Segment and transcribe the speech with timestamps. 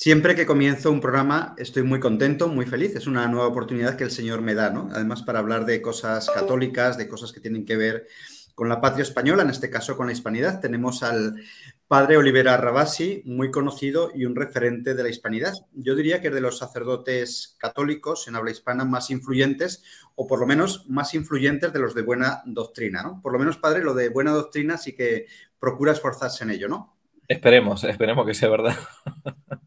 [0.00, 2.94] Siempre que comienzo un programa estoy muy contento, muy feliz.
[2.94, 4.88] Es una nueva oportunidad que el Señor me da, ¿no?
[4.92, 8.06] Además, para hablar de cosas católicas, de cosas que tienen que ver
[8.54, 10.60] con la patria española, en este caso con la hispanidad.
[10.60, 11.42] Tenemos al
[11.88, 15.54] padre Olivera Rabasi, muy conocido y un referente de la hispanidad.
[15.72, 19.82] Yo diría que es de los sacerdotes católicos en habla hispana más influyentes,
[20.14, 23.20] o por lo menos más influyentes de los de buena doctrina, ¿no?
[23.20, 25.26] Por lo menos, padre, lo de buena doctrina sí que
[25.58, 26.94] procura esforzarse en ello, ¿no?
[27.26, 28.76] Esperemos, esperemos que sea verdad.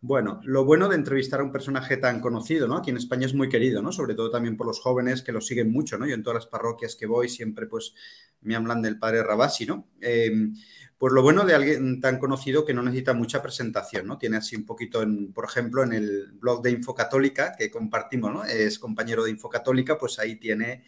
[0.00, 2.76] Bueno, lo bueno de entrevistar a un personaje tan conocido, ¿no?
[2.76, 3.92] Aquí en España es muy querido, ¿no?
[3.92, 6.06] Sobre todo también por los jóvenes que lo siguen mucho, ¿no?
[6.06, 7.94] Yo en todas las parroquias que voy siempre, pues,
[8.42, 9.88] me hablan del padre Rabasi, ¿no?
[10.00, 10.54] Em,
[10.98, 14.18] pues lo bueno de alguien tan conocido que no necesita mucha presentación, ¿no?
[14.18, 18.44] Tiene así un poquito, en, por ejemplo, en el blog de Infocatólica que compartimos, ¿no?
[18.44, 20.84] Es compañero de Infocatólica, pues ahí tiene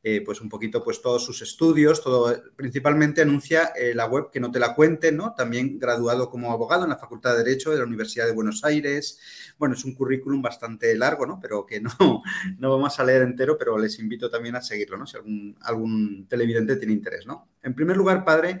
[0.00, 4.38] eh, pues un poquito pues todos sus estudios, todo, principalmente anuncia eh, la web que
[4.38, 5.34] no te la cuente, ¿no?
[5.34, 9.18] También graduado como abogado en la Facultad de Derecho de la Universidad de Buenos Aires.
[9.58, 11.40] Bueno, es un currículum bastante largo, ¿no?
[11.42, 11.90] Pero que no,
[12.58, 15.04] no vamos a leer entero, pero les invito también a seguirlo, ¿no?
[15.04, 15.16] Si
[15.62, 17.48] algún, televidente tiene interés, ¿no?
[17.64, 18.60] En primer lugar, padre,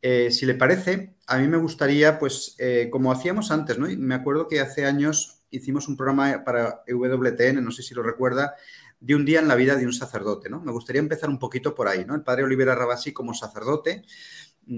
[0.00, 2.56] eh, si le parece, a mí me gustaría, pues,
[2.92, 3.88] como hacíamos antes, ¿no?
[3.88, 8.54] Me acuerdo que hace años hicimos un programa para WTN, no sé si lo recuerda,
[9.00, 10.60] de un día en la vida de un sacerdote, ¿no?
[10.60, 12.14] Me gustaría empezar un poquito por ahí, ¿no?
[12.14, 14.02] El padre Olivera Rabasi como sacerdote,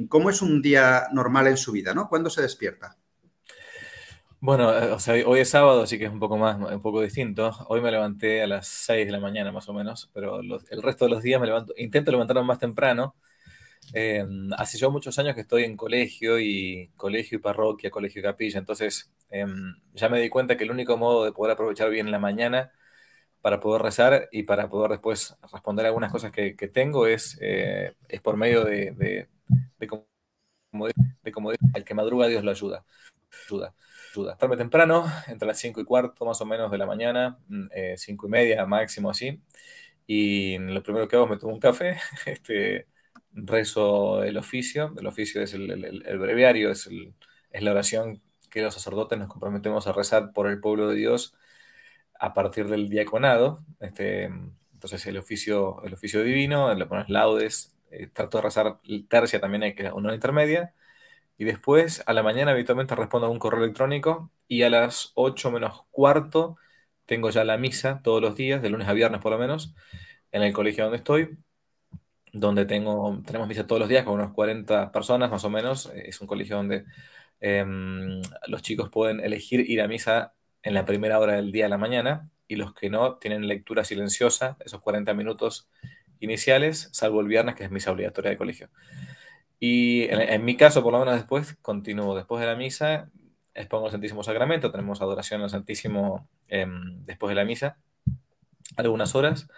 [0.09, 2.09] ¿cómo es un día normal en su vida, ¿no?
[2.09, 2.97] ¿Cuándo se despierta?
[4.43, 7.51] Bueno, eh, hoy es sábado, así que es un poco más, un poco distinto.
[7.69, 11.05] Hoy me levanté a las 6 de la mañana más o menos, pero el resto
[11.05, 13.17] de los días me intento levantarme más temprano.
[13.93, 14.25] Eh,
[14.57, 18.59] hace yo muchos años que estoy en colegio y colegio y parroquia, colegio y capilla,
[18.59, 22.19] entonces em, ya me di cuenta que el único modo de poder aprovechar bien la
[22.19, 22.73] mañana
[23.41, 28.21] para poder rezar y para poder después responder algunas cosas que, tengo es, eh, es
[28.21, 29.29] por medio de, de,
[29.79, 32.85] de, como, de, el que madruga Dios lo ayuda.
[33.47, 33.75] Ayuda.
[34.13, 34.33] ayuda.
[34.33, 37.39] Estarme temprano, entre las 5 y cuarto más o menos de la mañana,
[37.97, 39.41] 5 mm, y media máximo así.
[40.07, 42.87] Y lo primero que hago es me tomo un café, este,
[43.33, 44.95] rezo el oficio.
[44.99, 46.89] El oficio es el, el, breviario, es,
[47.51, 51.35] es la oración que los sacerdotes nos comprometemos a rezar por el pueblo de Dios
[52.21, 53.65] a partir del diaconado.
[53.81, 54.25] Este,
[54.75, 59.75] entonces el oficio, el oficio divino, le pones laudes, eh, trato de rezar tercia también
[59.75, 60.75] que una intermedia.
[61.39, 65.51] Y después a la mañana habitualmente respondo a un correo electrónico y a las 8
[65.51, 66.57] menos cuarto
[67.07, 69.75] tengo ya la misa todos los días, de lunes a viernes por lo menos,
[70.33, 71.39] en el colegio donde estoy,
[72.33, 75.91] donde tengo, tenemos misa todos los días con unas 40 personas más o menos.
[75.95, 76.85] Es un colegio donde
[77.41, 81.71] em, los chicos pueden elegir ir a misa en la primera hora del día de
[81.71, 85.69] la mañana y los que no tienen lectura silenciosa, esos 40 minutos
[86.19, 88.69] iniciales, salvo el viernes, que es misa obligatoria de colegio.
[89.59, 93.11] Y en, mi caso, por lo menos después, continúo después de la misa,
[93.55, 97.79] expongo el Santísimo Sacramento, tenemos adoración al Santísimo em, después de la misa,
[98.77, 99.49] algunas horas,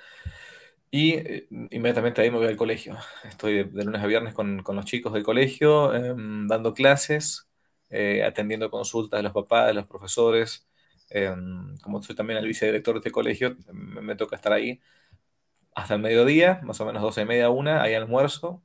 [0.90, 2.96] y eh, inmediatamente ahí me voy al colegio.
[3.24, 7.48] Estoy de, lunes a viernes con, los chicos del colegio, em, dando clases,
[7.90, 10.66] eh, atendiendo consultas de los papás, de los profesores,
[11.14, 14.80] Em, como soy también el vicedirector de este colegio, me, toca estar ahí
[15.74, 18.62] hasta el mediodía, más o menos 12 y media, una, hay almuerzo,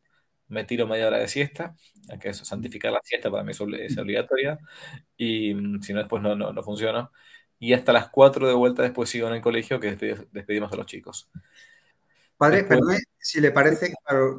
[0.47, 1.75] me tiro media hora de siesta,
[2.21, 4.59] que santificar la siesta para mí es, obligatoria,
[5.17, 7.11] y mm, si no, después no, no, no funciona.
[7.59, 9.95] Y hasta las 4 de vuelta después sigo en el colegio que
[10.31, 11.29] despedimos a los chicos.
[12.37, 13.93] Padre, perdón, si le parece,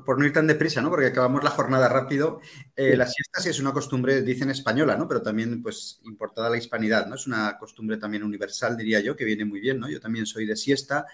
[0.07, 0.89] por no ir tan deprisa, ¿no?
[0.89, 2.41] Porque acabamos la jornada rápido.
[2.75, 5.07] Eh, la siesta sí es una costumbre, dicen española, ¿no?
[5.07, 7.17] Pero también, pues, importada a la hispanidad, ¿no?
[7.17, 9.91] Es una costumbre también universal, diría yo, que viene muy bien, ¿no?
[9.91, 11.05] Yo también soy de siesta,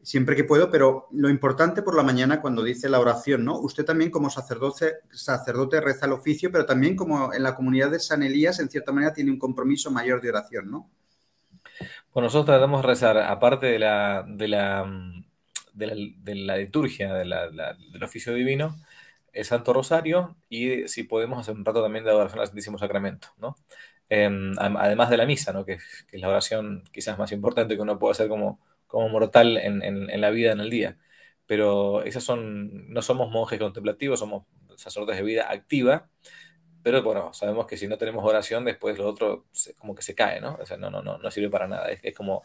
[0.00, 3.58] siempre que puedo, pero lo importante por la mañana cuando dice la oración, ¿no?
[3.58, 7.98] Usted también como sacerdote, sacerdote reza el oficio, pero también como en la comunidad de
[7.98, 10.88] San Elías, en cierta manera, tiene un compromiso mayor de oración, ¿no?
[12.12, 14.86] Pues nosotros tratamos de rezar, aparte de la, de la
[15.76, 18.76] de la, liturgia del oficio divino,
[19.32, 23.28] el Santo Rosario y si podemos hacer un rato también de adoración al Santísimo Sacramento,
[23.38, 23.56] ¿no?
[24.08, 25.64] Em, además de la misa, ¿no?
[25.64, 30.20] Que, es la oración quizás más importante que uno puede hacer como, como mortal en,
[30.20, 30.98] la vida, en el día.
[31.46, 34.44] Pero esas son, no somos monjes contemplativos, somos
[34.76, 36.08] sacerdotes de vida activa,
[36.82, 39.46] pero bueno, sabemos que si no tenemos oración, después lo otro
[39.78, 40.56] como que se cae, ¿no?
[40.60, 41.90] O sea, no, no, no, no sirve para nada.
[41.90, 42.44] Es, es como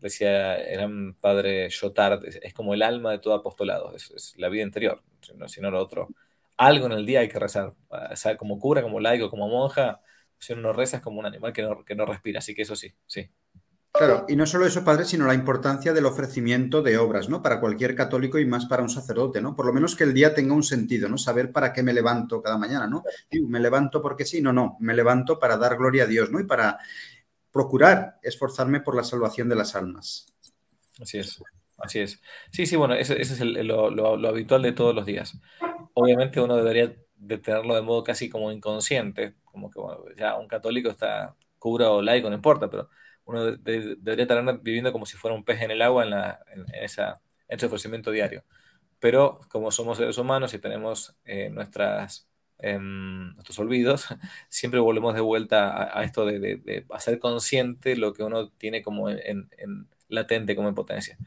[0.00, 4.64] decía el gran padre Jotard, es, como el alma de todo apostolado, es, la vida
[4.64, 5.02] interior,
[5.46, 6.08] si no, lo otro.
[6.56, 10.00] Algo en el día hay que rezar, o sea, como cura, como laico, como monja,
[10.38, 12.62] si uno no reza es como un animal que no, que no respira, así que
[12.62, 13.30] eso sí, sí.
[13.98, 17.42] Claro, y no solo eso, padre, sino la importancia del ofrecimiento de obras, ¿no?
[17.42, 19.56] Para cualquier católico y más para un sacerdote, ¿no?
[19.56, 21.16] Por lo menos que el día tenga un sentido, ¿no?
[21.16, 23.04] Saber para qué me levanto cada mañana, ¿no?
[23.48, 26.38] Me levanto porque sí, no, no, me levanto para dar gloria a Dios, ¿no?
[26.40, 26.78] Y para
[27.56, 30.26] procurar esforzarme por la salvación de las almas.
[31.00, 31.42] Así es,
[31.78, 32.20] así es.
[32.52, 35.38] Sí, sí, bueno, ese, es lo, habitual de todos los días.
[35.94, 39.80] Obviamente uno debería de tenerlo de modo casi como inconsciente, como que
[40.18, 42.90] ya un católico está cura o laico, no importa, pero
[43.24, 46.66] uno debería estar viviendo como si fuera un pez en el agua en, la, en,
[46.74, 48.44] esa, ese ofrecimiento diario.
[48.98, 54.06] Pero como somos seres humanos y tenemos eh, nuestras, em, nuestros olvidos,
[54.48, 59.48] siempre volvemos de vuelta a, esto de, hacer consciente lo que uno tiene como en,
[60.08, 61.18] latente, como en potencia.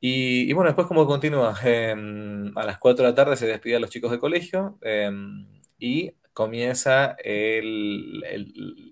[0.00, 3.80] Y, bueno, después como continúa, em, a las 4 de la tarde se despide a
[3.80, 5.46] los chicos de colegio em,
[5.78, 7.16] y comienza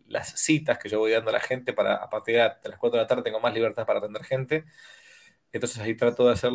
[0.08, 2.98] las citas que yo voy dando a la gente para a partir de las 4
[2.98, 4.64] de la tarde tengo más libertad para atender gente.
[5.52, 6.52] Entonces ahí trato de hacer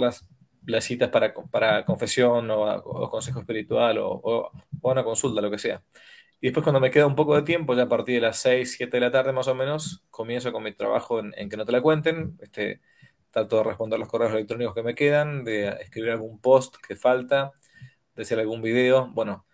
[0.66, 5.82] las, citas para, para confesión o, consejo espiritual o, una consulta, lo que sea.
[6.42, 8.74] Y después cuando me queda un poco de tiempo, ya a partir de las 6,
[8.78, 11.72] 7 de la tarde más o menos, comienzo con mi trabajo en, que no te
[11.72, 12.38] la cuenten.
[12.42, 12.82] Este,
[13.32, 17.54] trato de responder los correos electrónicos que me quedan, de escribir algún post que falta,
[18.16, 19.08] de hacer algún video.
[19.14, 19.46] Bueno,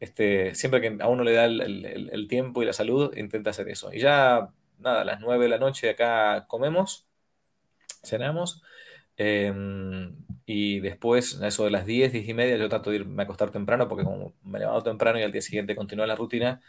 [0.00, 3.92] este, siempre que a uno le da el, tiempo y la salud, intenta hacer eso.
[3.92, 7.06] Y ya, nada, a las 9 de la noche acá comemos,
[8.02, 8.62] cenamos,
[9.16, 10.16] em,
[10.52, 13.24] y después, a eso de las 10, 10 y media, yo trato de irme a
[13.24, 16.60] acostar temprano, porque como me levanto temprano y al día siguiente continúa la rutina,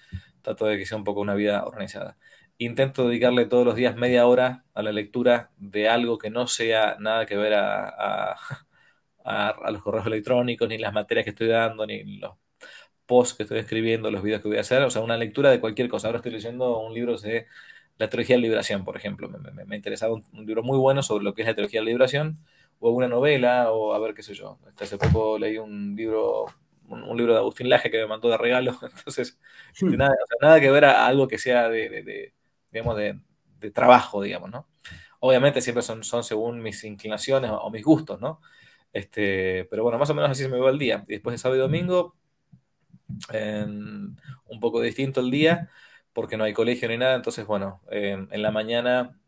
[0.44, 2.16] trato de que sea un poco una vida organizada.
[2.60, 6.98] Intento dedicarle todos los días media hora a la lectura de algo que no sea
[7.00, 8.36] nada que ver a, a,
[9.26, 12.34] a los correos electrónicos, ni las materias que estoy dando, ni los
[13.08, 15.60] post que estoy escribiendo, los videos que voy a hacer, o sea, una lectura de
[15.60, 16.08] cualquier cosa.
[16.08, 17.48] Ahora estoy leyendo un libro de
[17.98, 19.30] la teología de liberación, por ejemplo.
[19.30, 21.88] Me, me, me interesaba un, libro muy bueno sobre lo que es la teología de
[21.88, 22.38] liberación,
[22.82, 24.60] o una novela, o a ver qué sé yo.
[24.68, 26.48] Hasta hace poco leí un libro,
[26.88, 29.40] un, libro de Agustín Laje que me mandó de regalo, entonces,
[29.74, 32.34] este, nada, nada, que ver a algo que sea de, de,
[32.72, 33.20] digamos, de,
[33.60, 34.68] de, trabajo, digamos, ¿no?
[35.20, 38.42] Obviamente siempre son, son según mis inclinaciones o, mis gustos, ¿no?
[38.92, 41.04] Este, pero bueno, más o menos así se me va el día.
[41.08, 42.14] Y después de sábado y domingo,
[44.48, 45.70] un poco distinto el día
[46.14, 47.16] porque no hay colegio ni nada.
[47.16, 49.21] Entonces, bueno, en la mañana,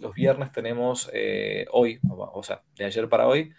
[0.00, 3.52] los viernes tenemos eh, hoy, o sea, de ayer para hoy,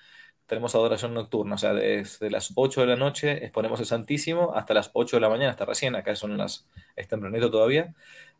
[0.46, 1.56] tenemos adoración nocturna.
[1.56, 5.22] O sea, desde las 8 de la noche exponemos el Santísimo hasta las 8 de
[5.22, 7.94] la mañana, hasta recién, acá son las, es tempranito todavía.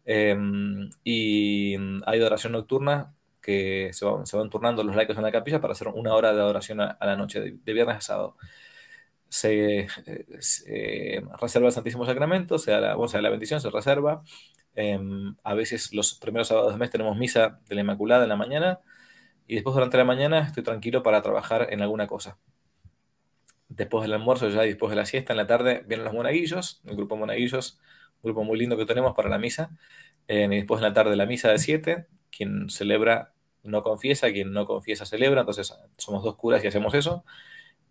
[0.06, 1.76] Em, y
[2.06, 5.88] hay adoración nocturna que se, se, van turnando los laicos en la capilla para hacer
[5.88, 8.38] una hora de adoración a, la noche, de viernes a sábado
[9.30, 9.88] se,
[11.40, 14.24] reserva el Santísimo Sacramento, se da la, la bendición, se reserva.
[14.76, 18.36] Em, a veces los primeros sábados del mes tenemos misa de la Inmaculada en la
[18.36, 18.80] mañana
[19.48, 22.38] y después durante la mañana estoy tranquilo para trabajar en alguna cosa.
[23.70, 26.96] Después del almuerzo, ya después de la siesta, en la tarde vienen los monaguillos, el
[26.96, 27.80] grupo monaguillos,
[28.18, 29.72] un grupo muy lindo que tenemos para la misa.
[30.28, 33.34] y después en la tarde la misa de siete, quien celebra
[33.64, 37.26] no confiesa, quien no confiesa celebra, entonces somos dos curas y hacemos eso.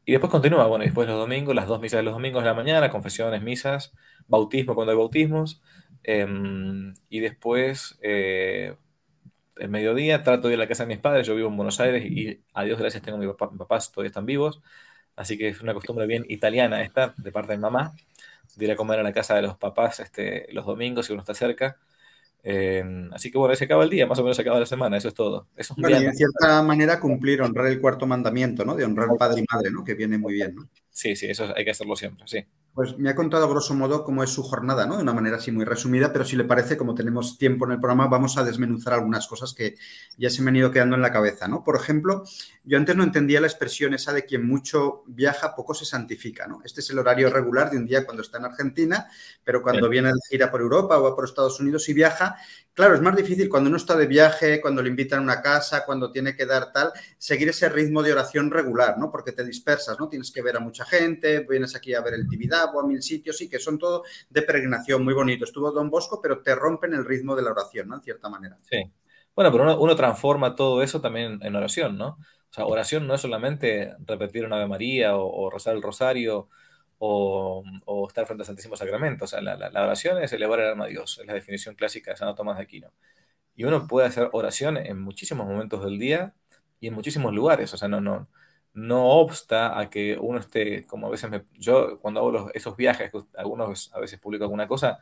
[0.04, 2.54] Y después continúa, bueno, después los domingos, las dos misas de los domingos de la
[2.54, 3.94] mañana, confesiones, misas,
[4.28, 5.62] bautismo cuando hay bautismos.
[6.02, 8.76] Em, y después, eh,
[9.56, 11.26] el mediodía, trato de ir a la casa de mis padres.
[11.26, 14.26] Yo vivo en Buenos Aires y a Dios gracias tengo a mis papás, todavía están
[14.26, 14.60] vivos.
[15.16, 17.94] Así que es una costumbre bien italiana esta, de parte de mamá,
[18.56, 21.20] de ir a comer a la casa de los papás este, los domingos si uno
[21.20, 21.78] está cerca.
[22.46, 24.66] Em, así que bueno, ahí se acaba el día, más o menos se acaba la
[24.66, 25.48] semana, eso es todo.
[25.56, 28.76] y en cierta manera cumplir, honrar el cuarto mandamiento, ¿no?
[28.76, 29.82] De honrar padre y madre, ¿no?
[29.82, 30.68] Que viene muy bien, ¿no?
[30.94, 32.46] Sí, sí, eso hay que hacerlo siempre, sí.
[32.72, 34.96] Pues me ha contado grosso modo cómo es su jornada, ¿no?
[34.96, 37.80] De una manera así muy resumida, pero si le parece, como tenemos tiempo en el
[37.80, 39.74] programa, vamos a desmenuzar algunas cosas que
[40.16, 41.64] ya se me han ido quedando en la cabeza, ¿no?
[41.64, 42.22] Por ejemplo,
[42.62, 46.60] yo antes no entendía la expresión esa de quien mucho viaja, poco se santifica, ¿no?
[46.64, 49.08] Este es el horario regular de un día cuando está en Argentina,
[49.42, 52.36] pero cuando viene de gira por Europa o por Estados Unidos y viaja,
[52.74, 55.84] claro, es más difícil cuando uno está de viaje, cuando le invitan a una casa,
[55.86, 59.10] cuando tiene que dar tal, seguir ese ritmo de oración regular, ¿no?
[59.10, 60.08] Porque te dispersas, ¿no?
[60.08, 63.40] Tienes que ver a mucha gente, vienes aquí a ver el Tibidabo, a mil sitios,
[63.40, 65.44] y que son todo de peregrinación, muy bonito.
[65.44, 67.96] Estuvo Don Bosco, pero te rompen el ritmo de la oración, ¿no?
[67.96, 68.56] En cierta manera.
[68.68, 68.82] Sí.
[69.34, 72.18] Bueno, pero uno, transforma todo eso también en oración, ¿no?
[72.50, 76.48] O sea, oración no es solamente repetir una Ave María o, rezar el rosario
[76.98, 77.64] o,
[78.08, 79.24] estar frente al Santísimo Sacramento.
[79.24, 82.10] O sea, la, la, oración es elevar el alma a Dios, es la definición clásica
[82.12, 82.92] de Santo Tomás de Aquino.
[83.56, 86.34] Y uno puede hacer oración en muchísimos momentos del día
[86.80, 87.72] y en muchísimos lugares.
[87.74, 88.28] O sea, no, no,
[88.74, 93.12] no obsta a que uno esté, como a veces me, yo cuando hago esos viajes,
[93.36, 94.98] algunos a veces publico alguna cosa,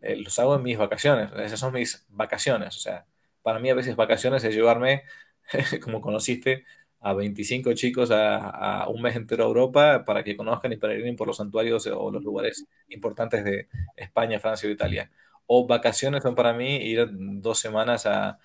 [0.00, 3.06] eh, los hago en mis vacaciones, esas son mis vacaciones, o sea,
[3.42, 5.04] para mí a veces vacaciones es llevarme,
[5.82, 6.64] como conociste,
[7.00, 11.26] a 25 chicos a, un mes entero a Europa para que conozcan y peregrinen por
[11.26, 15.10] los santuarios o los lugares importantes de España, Francia o Italia.
[15.46, 18.38] O vacaciones son para mí ir dos semanas a,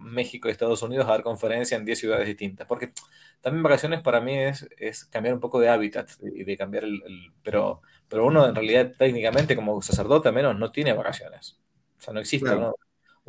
[0.00, 2.68] México y Estados Unidos a dar conferencia en 10 ciudades distintas.
[2.68, 2.92] Porque
[3.40, 7.02] también vacaciones para mí es, es cambiar un poco de hábitat y de cambiar el,
[7.42, 11.58] pero, pero uno en realidad técnicamente como sacerdote menos no tiene vacaciones.
[11.98, 12.58] O sea, no existe, ¿no?
[12.58, 12.74] uno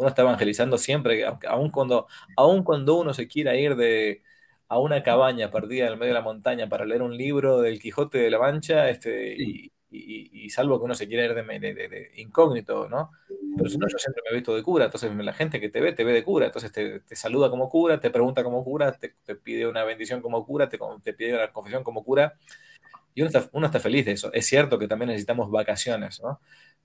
[0.08, 4.24] está evangelizando siempre, aun cuando, aun cuando uno se quiera ir de,
[4.70, 7.80] a una cabaña perdida en el medio de la montaña para leer un libro del
[7.80, 9.36] Quijote de la Mancha, este,
[9.92, 13.12] y, salvo que uno se quiera ir de, incógnito, ¿no?
[13.58, 15.82] Pero si no, yo siempre me he visto de cura, entonces la gente que te
[15.82, 19.10] ve, te ve de cura, entonces te, saluda como cura, te pregunta como cura, te,
[19.36, 22.36] pide una bendición como cura, te, te, pide una confesión como cura,
[23.14, 24.32] y uno está, uno está feliz de eso.
[24.34, 26.40] Es cierto que también necesitamos vacaciones, ¿no?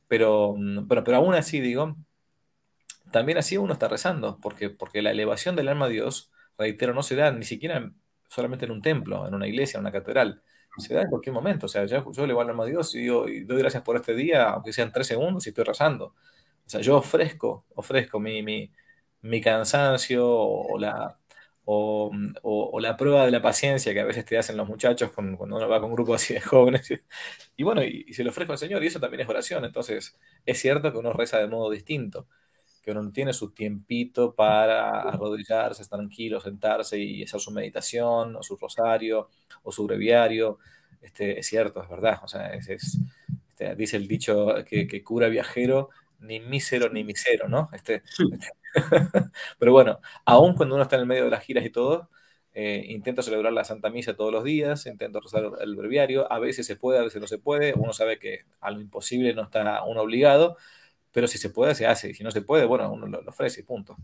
[0.09, 1.97] Pero, mm, pero, pero aún así, digo,
[3.11, 7.03] también así uno está rezando, porque, porque la elevación del alma a Dios, reitero, no
[7.03, 7.93] se da ni siquiera
[8.29, 10.43] solamente en un templo, en una iglesia, en una catedral,
[10.79, 11.67] se da en cualquier momento.
[11.67, 13.97] O sea, yo, yo elevo el alma a Dios y, digo, y doy gracias por
[13.97, 16.07] este día, aunque sean tres segundos, y estoy rezando.
[16.67, 18.73] O sea, yo ofrezco, ofrezco mi, mi,
[19.23, 21.19] mi cansancio o la,
[21.65, 22.11] o,
[22.81, 25.81] la prueba de la paciencia que a veces te hacen los muchachos cuando uno va
[25.81, 26.89] con un grupo así de jóvenes.
[27.57, 29.65] Y, bueno, y, y, se lo ofrezco al Señor, y eso también es oración.
[29.65, 32.27] Entonces, es cierto que uno reza de modo distinto
[32.85, 38.43] que uno tiene su tiempito para arrodillarse, estar tranquilo, sentarse y hacer su meditación, o
[38.43, 39.31] su rosario,
[39.63, 40.59] o su breviario.
[41.01, 42.21] Este, es cierto, es verdad.
[42.23, 47.71] O sea, es, este, dice el dicho que, cura viajero, ni mísero ni misero, ¿no?
[47.73, 48.49] Este, este
[49.59, 52.11] pero bueno, aún cuando uno está en el medio de las giras y todo,
[52.53, 56.67] eh, intento celebrar la Santa Misa todos los días, intento rezar el breviario, a veces
[56.67, 59.83] se puede, a veces no se puede, uno sabe que a lo imposible no está
[59.85, 60.57] uno obligado,
[61.15, 63.61] pero si se puede, se hace, y si no se puede, bueno, uno lo, ofrece
[63.61, 63.97] y punto.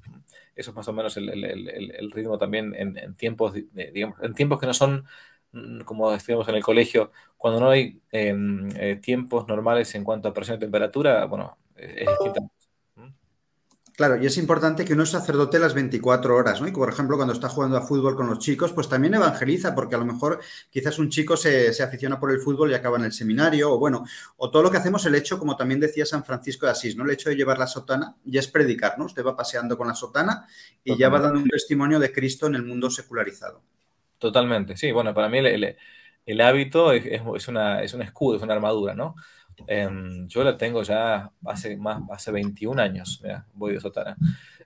[0.55, 3.53] Eso es más o menos el, ritmo también en, tiempos,
[3.93, 5.05] digamos, en tiempos que no son
[5.51, 10.29] mm, como decíamos en el colegio, cuando no hay em, eh, tiempos normales en cuanto
[10.29, 12.41] a presión y temperatura, bueno, es distinta
[14.01, 16.67] Claro, y es importante que uno es sacerdote las 24 horas, ¿no?
[16.67, 19.95] Y por ejemplo, cuando está jugando a fútbol con los chicos, pues también evangeliza, porque
[19.95, 20.41] a lo mejor
[20.71, 24.07] quizás un chico se, aficiona por el fútbol y acaba en el seminario, o bueno,
[24.39, 27.05] o todo lo que hacemos, el hecho, como también decía San Francisco de Asís, ¿no?
[27.05, 29.05] El hecho de llevar la sotana ya es predicar, ¿no?
[29.05, 30.47] Usted va paseando con la sotana
[30.83, 33.61] y ya va dando un testimonio de Cristo en el mundo secularizado.
[34.19, 38.95] Totalmente, sí, bueno, para mí el, hábito es, una, es un escudo, es una armadura,
[38.95, 39.15] ¿no?
[39.67, 43.23] Em, yo la tengo ya hace, más, hace 21 años,
[43.55, 44.17] voy de sotana.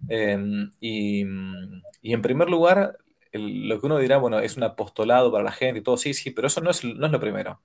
[0.09, 2.99] Em, y, en primer lugar,
[3.33, 6.31] lo que uno dirá, bueno, es un apostolado para la gente y todo, sí, sí,
[6.31, 7.61] pero eso no es, no es lo primero.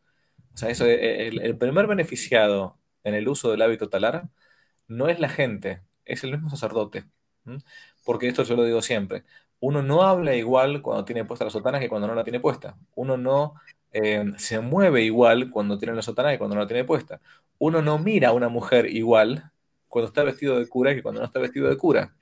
[0.54, 4.30] O sea, eso, e, el, primer beneficiado en el uso del hábito talar
[4.88, 7.06] no es la gente, es el mismo sacerdote.
[8.06, 9.24] Porque esto yo lo digo siempre.
[9.60, 12.78] Uno no habla igual cuando tiene puesta la sotana que cuando no la tiene puesta.
[12.96, 13.56] Uno no
[13.92, 17.22] eh, se mueve igual cuando tiene la sotana que cuando no la tiene puesta.
[17.58, 19.52] Uno no mira a una mujer igual
[19.88, 22.16] cuando está vestido de cura que cuando no está vestido de cura.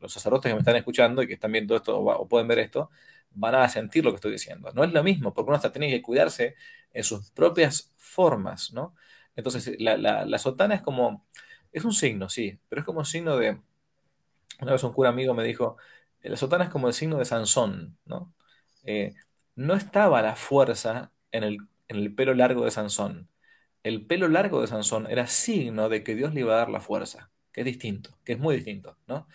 [0.00, 2.90] Los sacerdotes que me están escuchando y que están viendo esto o pueden ver esto,
[3.32, 4.72] van a sentir lo que estoy diciendo.
[4.72, 6.54] No es lo mismo, porque uno hasta tiene que cuidarse
[6.92, 8.94] en sus propias formas, ¿no?
[9.36, 11.26] Entonces, la, sotana es como,
[11.72, 13.60] es un signo, sí, pero es como un signo de,
[14.60, 15.76] una vez un cura amigo me dijo,
[16.22, 18.34] la sotana es como el signo de Sansón, ¿no?
[18.84, 19.14] Eh,
[19.58, 21.42] no estaba la fuerza en
[21.88, 23.28] el, pelo largo de Sansón.
[23.82, 26.80] El pelo largo de Sansón era signo de que Dios le iba a dar la
[26.80, 29.26] fuerza, que es distinto, que es muy distinto, ¿no?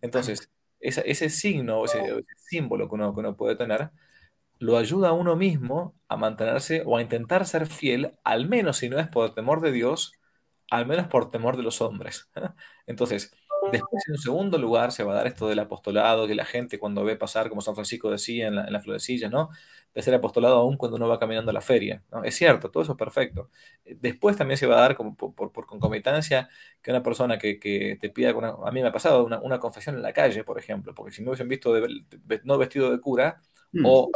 [0.00, 3.90] Entonces, ese signo, ese, ese símbolo que uno, que uno puede tener,
[4.58, 8.88] lo ayuda a uno mismo a mantenerse o a intentar ser fiel, al menos si
[8.88, 10.12] no es por temor de Dios,
[10.70, 12.30] al menos por temor de los hombres.
[12.86, 13.32] Entonces,
[13.72, 16.78] Después, en un segundo lugar, se va a dar esto del apostolado, que la gente
[16.78, 19.50] cuando ve pasar, como San Francisco decía en la, en florecilla, ¿no?
[19.94, 22.22] De ser apostolado aún cuando uno va caminando a la feria, ¿no?
[22.24, 23.50] Es cierto, todo eso es perfecto.
[23.84, 26.48] Después también se va a dar como por, concomitancia
[26.82, 27.56] que una persona que,
[28.00, 31.12] te pida, a mí me ha pasado una, confesión en la calle, por ejemplo, porque
[31.12, 31.74] si me hubiesen visto
[32.44, 33.40] no vestido de cura
[33.72, 33.84] hmm.
[33.86, 34.10] o,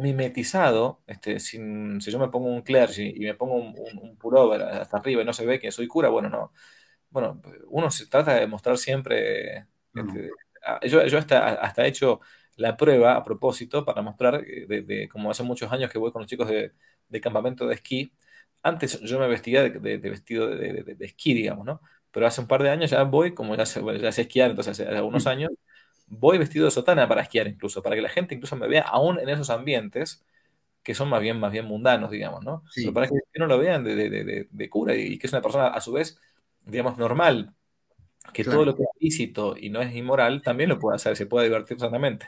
[0.00, 4.16] mimetizado, este, sin, si yo me pongo un clergy y me pongo un, un, un
[4.16, 6.52] pullover hasta arriba y no se ve que soy cura, bueno, no
[7.14, 10.30] bueno, uno se trata de mostrar siempre, este,
[10.88, 12.20] yo, yo hasta, hasta he hecho
[12.56, 16.22] la prueba a propósito para mostrar, eh, de, como hace muchos años que voy con
[16.22, 16.72] los chicos de,
[17.20, 18.12] campamento de esquí,
[18.64, 21.80] antes yo me vestía de, vestido de, esquí, digamos, ¿no?
[22.10, 24.80] Pero hace un par de años ya voy, como ya sé, ya sé esquiar, entonces
[24.80, 25.52] hace algunos años,
[26.08, 29.20] voy vestido de sotana para esquiar incluso, para que la gente incluso me vea aún
[29.20, 30.24] en esos ambientes
[30.82, 32.64] que son más bien, más bien mundanos, digamos, ¿no?
[32.74, 35.92] Pero para que no lo vean de, cura y que es una persona a su
[35.92, 36.18] vez
[36.64, 37.54] digamos, normal,
[38.32, 41.26] que todo lo que es lícito y no es inmoral también lo puede hacer, se
[41.26, 42.26] puede divertir sanamente.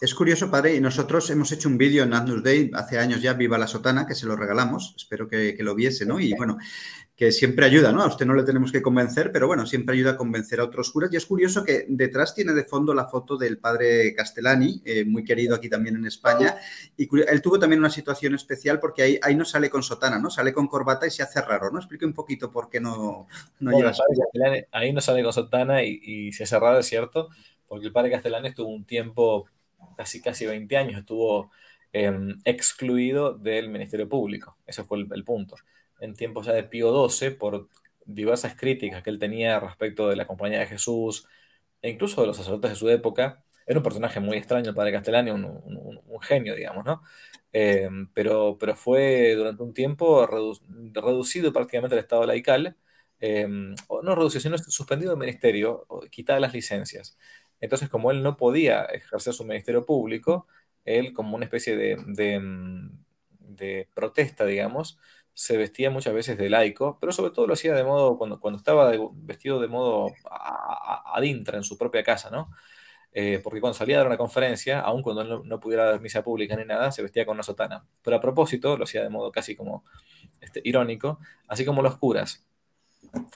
[0.00, 3.34] Es curioso, padre, y nosotros hemos hecho un vídeo en Agnus Day hace años ya,
[3.34, 6.18] Viva la Sotana, que se lo regalamos, espero que, lo viese, ¿no?
[6.18, 6.56] Y bueno,
[7.20, 8.02] que siempre ayuda, ¿no?
[8.02, 10.90] A usted no le tenemos que convencer, pero bueno, siempre ayuda a convencer a otros
[10.90, 11.12] curas.
[11.12, 15.22] Y es curioso que detrás tiene de fondo la foto del padre Castellani, eh, muy
[15.22, 16.56] querido aquí también en España,
[16.96, 20.30] y él tuvo también una situación especial porque ahí, ahí no sale con sotana, ¿no?
[20.30, 21.78] Sale con corbata y se hace raro, ¿no?
[21.78, 23.92] Explique un poquito por qué no, no bueno,
[24.72, 27.28] Ahí no sale con sotana y, y se hace raro, es cierto,
[27.68, 29.46] porque el padre Castellani estuvo un tiempo
[29.94, 31.50] casi, casi 20 años estuvo
[31.92, 34.56] em, excluido del Ministerio Público.
[34.66, 35.56] Ese fue el, punto.
[36.00, 37.68] En tiempos ya de Pío XII, por
[38.04, 41.26] diversas críticas que él tenía respecto de la Compañía de Jesús
[41.82, 44.92] e incluso de los sacerdotes de su época, era un personaje muy extraño, el padre
[44.92, 47.02] Castellani, un, un, genio, digamos, ¿no?
[47.52, 52.76] Em, pero, pero fue durante un tiempo reducido prácticamente al estado laical,
[53.20, 57.16] em, no reducido, sino suspendido del ministerio, quitadas las licencias.
[57.60, 60.46] Entonces, como él no podía ejercer su ministerio público,
[60.84, 61.96] él, como una especie de,
[62.40, 62.90] mm,
[63.94, 64.98] protesta, digamos,
[65.40, 68.58] se vestía muchas veces de laico, pero sobre todo lo hacía de modo, cuando, cuando
[68.58, 70.12] estaba vestido de modo
[71.14, 72.50] adintra en su propia casa, ¿no?
[73.12, 76.22] Eh, porque cuando salía a dar una conferencia, aun cuando él no, pudiera dar misa
[76.22, 77.86] pública ni nada, se vestía con una sotana.
[78.02, 79.82] Pero a propósito, lo hacía de modo casi como
[80.42, 82.44] este, irónico, así como los curas,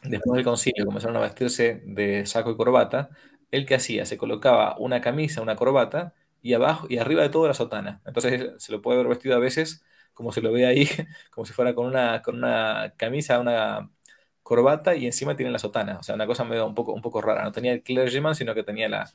[0.03, 3.09] después del concilio, comenzaron a vestirse de saco y corbata,
[3.51, 7.49] él que hacía, se colocaba una camisa, una corbata y abajo y arriba de todo
[7.49, 8.03] la sotana.
[8.05, 9.83] Entonces se lo puede ver vestido a veces
[10.15, 10.89] como se lo ve ahí,
[11.31, 13.91] como si fuera con una, con una camisa, una
[14.43, 15.99] corbata y encima tiene la sotana.
[15.99, 17.45] O sea, una cosa medio un poco, un poco rara.
[17.45, 19.11] No tenía el clergyman, sino que tenía la,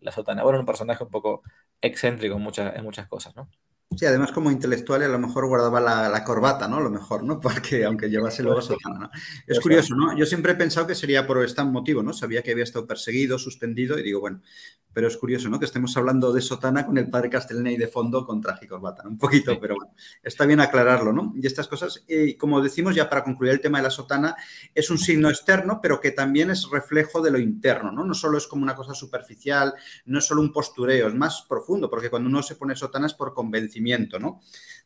[0.00, 0.42] la sotana.
[0.42, 1.42] Bueno, un personaje un poco
[1.80, 3.48] excéntrico en muchas, en muchas cosas, ¿no?
[3.96, 6.76] Sí, además como intelectual a lo mejor guardaba la, corbata, ¿no?
[6.76, 7.40] A lo mejor, ¿no?
[7.40, 9.10] Porque aunque llevase luego sotana, ¿no?
[9.46, 10.16] Es curioso, ¿no?
[10.16, 12.12] Yo siempre he pensado que sería por este motivo, ¿no?
[12.12, 14.40] Sabía que había estado perseguido, suspendido y digo, bueno,
[14.92, 15.58] pero es curioso, ¿no?
[15.58, 19.02] Que estemos hablando de sotana con el padre Castellani de fondo con traje y corbata,
[19.02, 19.10] ¿no?
[19.10, 21.32] Un poquito, pero bueno, está bien aclararlo, ¿no?
[21.36, 24.36] Y estas cosas, y como decimos ya para concluir el tema de la sotana,
[24.74, 28.04] es un signo externo, pero que también es reflejo de lo interno, ¿no?
[28.04, 29.74] No solo es como una cosa superficial,
[30.06, 33.14] no es solo un postureo, es más profundo, porque cuando uno se pone sotana es
[33.14, 33.81] por convencimiento
[34.18, 34.40] ¿no?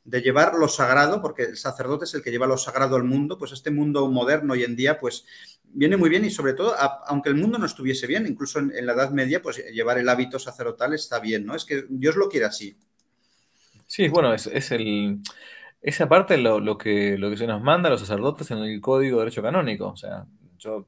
[0.05, 3.39] De llevar lo sagrado, porque el sacerdote es el que lleva lo sagrado al mundo,
[3.39, 5.25] pues este mundo moderno hoy en día, pues
[5.65, 6.75] viene muy bien y sobre todo,
[7.07, 10.39] aunque el mundo no estuviese bien, incluso en, la Edad Media, pues llevar el hábito
[10.39, 11.55] sacerdotal está bien, ¿no?
[11.55, 12.77] Es que Dios lo quiere así.
[13.87, 15.21] Sí, bueno, es, el...
[15.83, 18.81] Esa parte lo, lo, que, lo que se nos manda a los sacerdotes en el
[18.81, 19.89] Código de Derecho Canónico.
[19.89, 20.27] O sea,
[20.59, 20.87] yo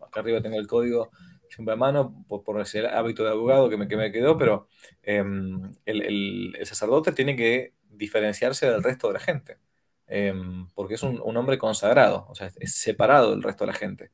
[0.00, 1.10] acá arriba tengo el código
[1.50, 4.68] siempre a mano por, por, ese hábito de abogado que me, que me quedó, pero
[5.02, 9.58] em, el, sacerdote tiene que diferenciarse del resto de la gente,
[10.06, 14.12] em, porque es un, hombre consagrado, o sea, es separado del resto de la gente.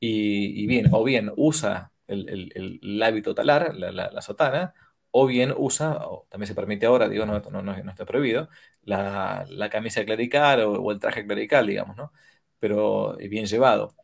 [0.00, 4.74] Y, bien, o bien usa el, hábito talar, la, sotana,
[5.10, 8.48] o bien usa, o también se permite ahora, digo, no, no, no, está prohibido,
[8.82, 12.12] la, camisa clerical o, o, el traje clerical, digamos, ¿no?
[12.58, 13.94] Pero bien llevado.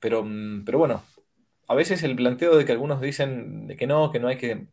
[0.00, 1.02] Pero, mm, pero bueno,
[1.70, 4.66] a veces el planteo de que algunos dicen de que no, que no hay que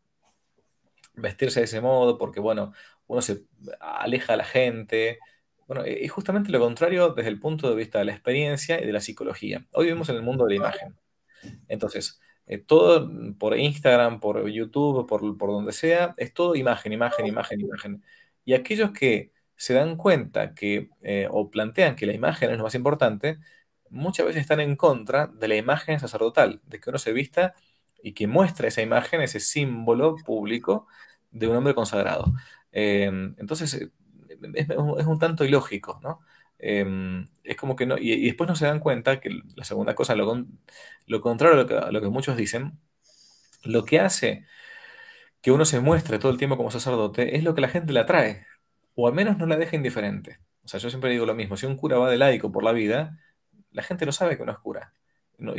[1.14, 2.74] vestirse de ese modo porque, bueno,
[3.06, 3.44] uno se
[3.80, 5.20] aleja a la gente.
[5.68, 8.86] Bueno, es e, justamente lo contrario desde el punto de vista de la experiencia y
[8.88, 9.68] de la psicología.
[9.74, 10.96] Hoy vivimos en el mundo de la imagen.
[11.68, 13.08] Entonces, eh, todo
[13.38, 18.04] por Instagram, por YouTube, por, por donde sea, es todo imagen, imagen, imagen, imagen.
[18.44, 22.64] Y aquellos que se dan cuenta que, eh, o plantean que la imagen es lo
[22.64, 23.38] más importante,
[23.90, 27.56] muchas veces están en contra de la imagen sacerdotal, de que uno se vista
[28.02, 30.88] y que muestra esa imagen, ese símbolo público
[31.32, 32.34] de un hombre consagrado.
[32.72, 33.92] Em, entonces, eh,
[34.54, 34.68] es,
[35.08, 36.20] un tanto ilógico, ¿no?
[36.60, 40.16] Em, es como que no, y, después no se dan cuenta que la segunda cosa,
[40.16, 40.46] lo,
[41.06, 42.80] lo contrario a lo, que, muchos dicen,
[43.64, 44.46] lo que hace
[45.42, 48.00] que uno se muestre todo el tiempo como sacerdote es lo que la gente le
[48.02, 48.46] atrae,
[48.96, 50.40] o al menos no la deja indiferente.
[50.64, 52.74] O sea, yo siempre digo lo mismo, si un cura va de laico por la
[52.74, 53.20] vida,
[53.78, 54.94] la gente no sabe que uno es cura.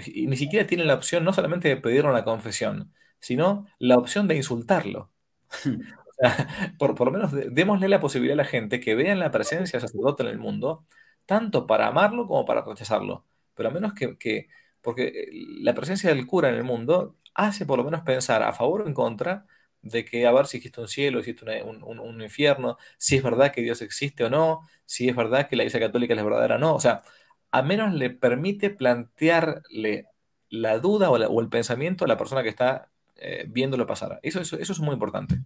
[0.07, 4.28] y ni siquiera tiene la opción no solamente de pedirle una confesión, sino la opción
[4.28, 5.12] de insultarlo.
[5.50, 9.78] o sea, por, lo menos démosle la posibilidad a la gente que vean la presencia
[9.78, 10.85] del sacerdote en el mundo,
[11.26, 13.24] tanto para amarlo como para rechazarlo.
[13.54, 14.48] Pero a menos que,
[14.81, 15.28] porque
[15.61, 18.87] la presencia del cura en el mundo hace por lo menos pensar a favor o
[18.88, 19.46] en contra
[19.83, 23.52] de que a ver si existe un cielo, existe un, un, infierno, si es verdad
[23.52, 26.57] que Dios existe o no, si es verdad que la Iglesia Católica es la verdadera
[26.57, 26.74] o no.
[26.74, 27.02] O sea,
[27.50, 30.06] a menos le permite plantearle
[30.50, 34.20] la duda o, el pensamiento a la persona que está eh, viéndolo pasar.
[34.22, 35.40] Eso, eso, eso, es muy importante.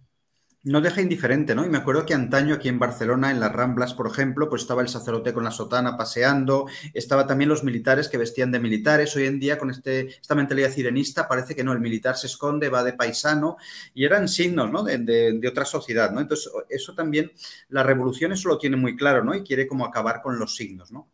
[0.63, 1.65] no deja indiferente, ¿no?
[1.65, 4.81] Y me acuerdo que antaño aquí en Barcelona, en las Ramblas, por ejemplo, pues estaba
[4.81, 9.13] el sacerdote con la sotana paseando, estaba también los militares que vestían de militares.
[9.15, 12.69] Hoy en día, con este, esta mentalidad sirenista, parece que no, el militar se esconde,
[12.69, 13.57] va de paisano,
[13.93, 14.83] y eran signos, ¿no?
[14.83, 16.21] De, de, otra sociedad, ¿no?
[16.21, 17.31] Entonces, eso también,
[17.69, 19.35] la revolución eso lo tiene muy claro, ¿no?
[19.35, 21.09] Y quiere como acabar con los signos, ¿no?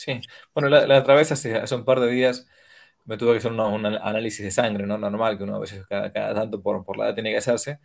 [0.00, 0.20] Sí,
[0.54, 2.46] bueno, la, la otra vez hace, hace un par de días
[3.04, 4.96] me tuve que hacer un análisis de sangre, ¿no?
[4.98, 7.80] Normal, que uno a veces cada, cada tanto por, por la edad tiene que hacerse.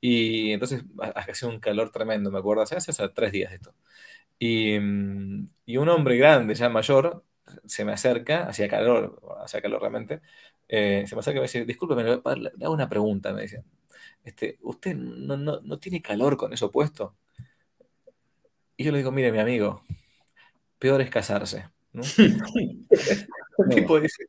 [0.00, 0.84] Y entonces
[1.16, 3.74] hacía un calor tremendo, me acuerdo, hace, hace tres días esto.
[4.38, 4.76] Y,
[5.66, 7.24] y, un hombre grande, ya mayor,
[7.66, 10.20] se me acerca, hacía calor, hacía calor realmente,
[10.68, 12.12] eh, se me acerca y me dice, discúlpeme, le
[12.64, 13.64] hago una pregunta, me dice,
[14.24, 17.16] este, ¿usted no, no, no tiene calor con eso puesto?
[18.76, 19.82] Y yo le digo, mire, mi amigo,
[20.80, 21.68] peor es casarse.
[21.92, 22.02] ¿no?
[23.68, 24.24] tipo dice,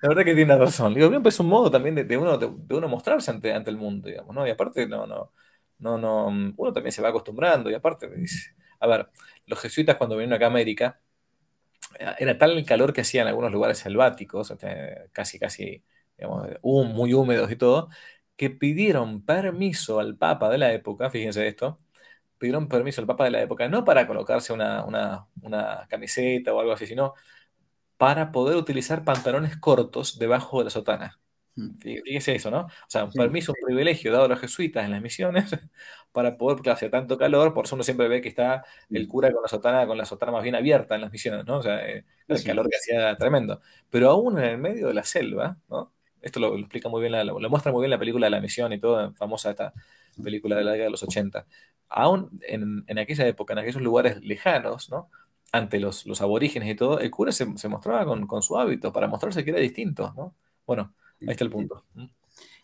[0.00, 0.94] la verdad que tiene razón.
[0.94, 4.34] Digo, es un modo también de, uno, de, uno mostrarse ante, ante el mundo, digamos,
[4.34, 4.46] ¿no?
[4.46, 5.32] Y aparte, no, no,
[5.78, 7.70] no, no, uno también se va acostumbrando.
[7.70, 9.10] Y aparte, dice, a ver,
[9.46, 11.00] los jesuitas cuando vinieron acá a América,
[12.18, 15.84] era tal el calor que hacían en algunos lugares selváticos, este, casi, casi,
[16.16, 17.88] digamos, muy húmedos y todo,
[18.36, 21.78] que pidieron permiso al Papa de la época, fíjense esto,
[22.42, 26.58] pidieron permiso al Papa de la época, no para colocarse una, una, una camiseta o
[26.60, 27.14] algo así, sino
[27.96, 31.20] para poder utilizar pantalones cortos debajo de la sotana.
[31.54, 31.78] Hmm.
[31.78, 32.62] Fíjese eso, ¿no?
[32.62, 35.50] O sea, un permiso, un privilegio dado a los jesuitas en las misiones
[36.12, 39.30] para poder, porque hace tanto calor, por eso uno siempre ve que está el cura
[39.32, 41.58] con la sotana, con la sotana más bien abierta en las misiones, ¿no?
[41.58, 43.60] O sea, eh, el calor que hacía tremendo.
[43.88, 45.92] Pero aún en el medio de la selva, ¿no?
[46.20, 48.80] Esto lo, explica muy bien, lo, muestra muy bien la película de la misión y
[48.80, 49.72] todo, famosa esta
[50.22, 51.46] película de la década de los 80.
[51.88, 55.08] Aún en, en aquella época, en aquellos lugares lejanos, ¿no?
[55.52, 59.44] ante los, los aborígenes y todo, el cura se, mostraba con, su hábito para mostrarse
[59.44, 60.34] que era distinto, ¿no?
[60.66, 61.84] Bueno, ahí está el punto.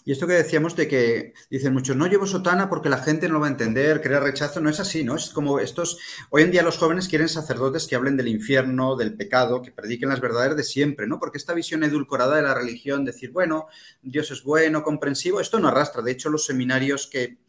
[0.09, 3.35] Y esto que decíamos de que dicen muchos, no llevo sotana porque la gente no
[3.35, 5.17] lo va a entender, crea rechazo, no es así, ¿no?
[5.17, 5.99] Es como estos,
[6.31, 10.09] hoy en día los jóvenes quieren sacerdotes que hablen del infierno, del pecado, que prediquen
[10.09, 11.19] las verdades de siempre, ¿no?
[11.19, 13.67] Porque esta visión edulcorada de la religión, decir, bueno,
[14.01, 16.01] Dios es bueno, comprensivo, esto no arrastra.
[16.01, 17.41] De hecho, los seminarios que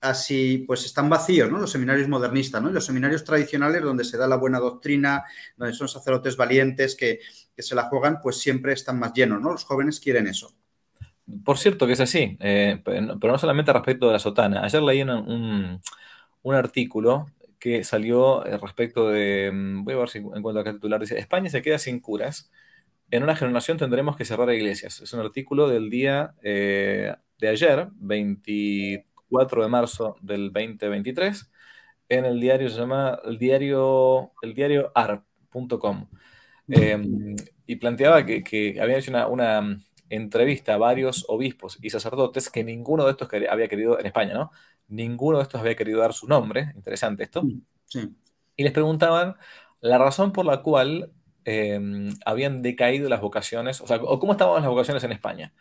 [0.00, 1.60] así, pues están vacíos, ¿no?
[1.60, 2.72] Los seminarios modernistas, ¿no?
[2.72, 5.22] los seminarios tradicionales donde se da la buena doctrina,
[5.56, 7.20] donde son sacerdotes valientes que,
[7.56, 9.52] se la juegan, pues siempre están más llenos, ¿no?
[9.52, 10.56] Los jóvenes quieren eso.
[11.44, 14.64] Por cierto que es así, eh, pero no solamente respecto de la sotana.
[14.64, 15.80] Ayer leí un,
[16.42, 17.26] un, artículo
[17.58, 21.18] que salió eh, respecto de, mm, voy a ver si encuentro acá el titular, dice,
[21.18, 22.50] España se queda sin curas.
[23.10, 25.00] En una generación tendremos que cerrar iglesias.
[25.00, 31.50] Es un artículo del día eh, de ayer, 23 4 de marzo del 2023
[32.10, 36.08] en el diario, se llama el diario, el diario ARP.com.
[36.68, 39.78] Em, y planteaba que, que había hecho una,
[40.10, 44.50] entrevista a varios obispos y sacerdotes que ninguno de estos había querido, en España, ¿no?
[44.88, 47.42] Ninguno de estos había querido dar su nombre, interesante esto.
[47.86, 48.10] Sí.
[48.56, 49.36] Y les preguntaban
[49.80, 51.12] la razón por la cual
[51.44, 55.54] em, habían decaído las vocaciones, o sea, o cómo estaban las vocaciones en España.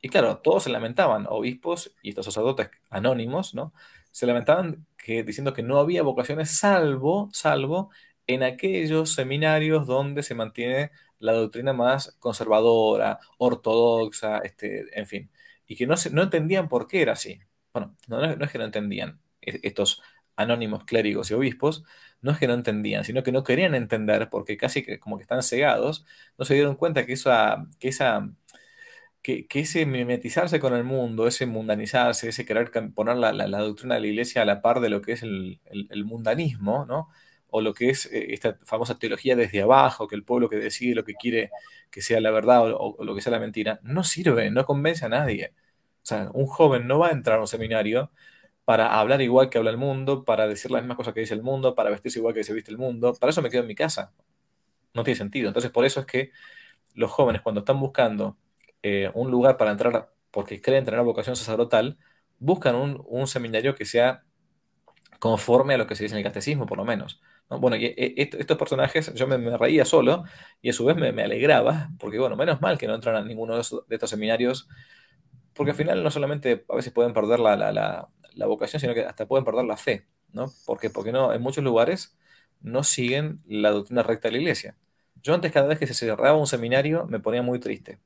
[0.00, 3.72] Y claro, todos se lamentaban, obispos y estos sacerdotes anónimos, ¿no?
[4.10, 7.90] Se lamentaban que, diciendo que no había vocaciones salvo, salvo
[8.26, 10.90] en aquellos seminarios donde se mantiene
[11.22, 15.30] la doctrina más conservadora, ortodoxa, este, en fin,
[15.66, 17.40] y que no, se, no entendían por qué era así.
[17.72, 20.02] Bueno, no, no es que no entendían e, estos
[20.36, 21.84] anónimos clérigos y obispos,
[22.20, 25.22] no es que no entendían, sino que no querían entender porque casi que como que
[25.22, 26.04] están cegados,
[26.38, 28.30] no se dieron cuenta que esa, que esa
[29.22, 34.06] que, ese mimetizarse con el mundo, ese mundanizarse, ese querer poner la, doctrina de la
[34.08, 35.60] iglesia a la par de lo que es el,
[36.04, 37.08] mundanismo, ¿no?
[37.52, 40.94] O lo que es eh, esta famosa teología desde abajo, que el pueblo que decide
[40.96, 41.50] lo que quiere
[41.90, 45.08] que sea la verdad o, lo que sea la mentira, no sirve, no convence a
[45.08, 45.54] nadie.
[46.02, 48.10] O sea, un joven no va a entrar a un seminario
[48.64, 51.42] para hablar igual que habla el mundo, para decir las mismas cosas que dice el
[51.42, 53.14] mundo, para vestirse igual que se viste el mundo.
[53.14, 54.12] Para eso me quedo en mi casa.
[54.94, 55.48] No tiene sentido.
[55.48, 56.32] Entonces, por eso es que
[56.94, 58.38] los jóvenes, cuando están buscando
[58.82, 61.98] eh, un lugar para entrar porque creen tener vocación sacerdotal,
[62.38, 64.24] buscan un, seminario que sea
[65.20, 67.20] conforme a lo que se dice en el catecismo, por lo menos.
[67.48, 70.24] Bueno, eh, estos personajes, yo me, reía solo
[70.62, 73.56] y a su vez me, alegraba, porque bueno, menos mal que no entran a ninguno
[73.56, 74.68] de, estos seminarios,
[75.54, 79.26] porque al final no solamente a veces pueden perder la, la, vocación, sino que hasta
[79.26, 80.50] pueden perder la fe, ¿no?
[80.64, 82.16] Porque, porque no, en muchos lugares
[82.62, 84.76] no siguen la doctrina recta de la iglesia.
[85.22, 88.00] Yo antes cada vez que se cerraba un seminario me ponía muy triste.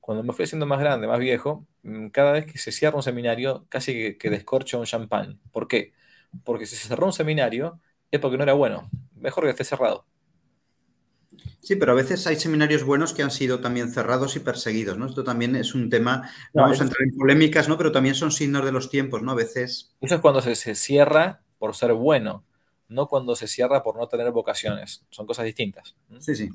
[0.00, 3.02] Cuando me fui haciendo más grande, más viejo, mm, cada vez que se cierra un
[3.02, 5.40] seminario, casi que, descorcho un champán.
[5.52, 5.92] ¿Por qué?
[6.44, 7.80] Porque si se cerró un seminario
[8.16, 8.90] es porque no era bueno.
[9.14, 10.06] Mejor que esté cerrado.
[11.60, 15.06] Sí, pero a veces hay seminarios buenos que han sido también cerrados y perseguidos, ¿no?
[15.06, 17.76] Esto también es un tema, no, vamos a entrar en polémicas, ¿no?
[17.76, 19.32] Pero también son signos de los tiempos, ¿no?
[19.32, 19.94] A veces...
[20.00, 22.44] Eso es cuando se, se cierra por ser bueno,
[22.88, 25.04] no cuando se cierra por no tener vocaciones.
[25.10, 25.96] Son cosas distintas.
[26.20, 26.50] Sí, sí.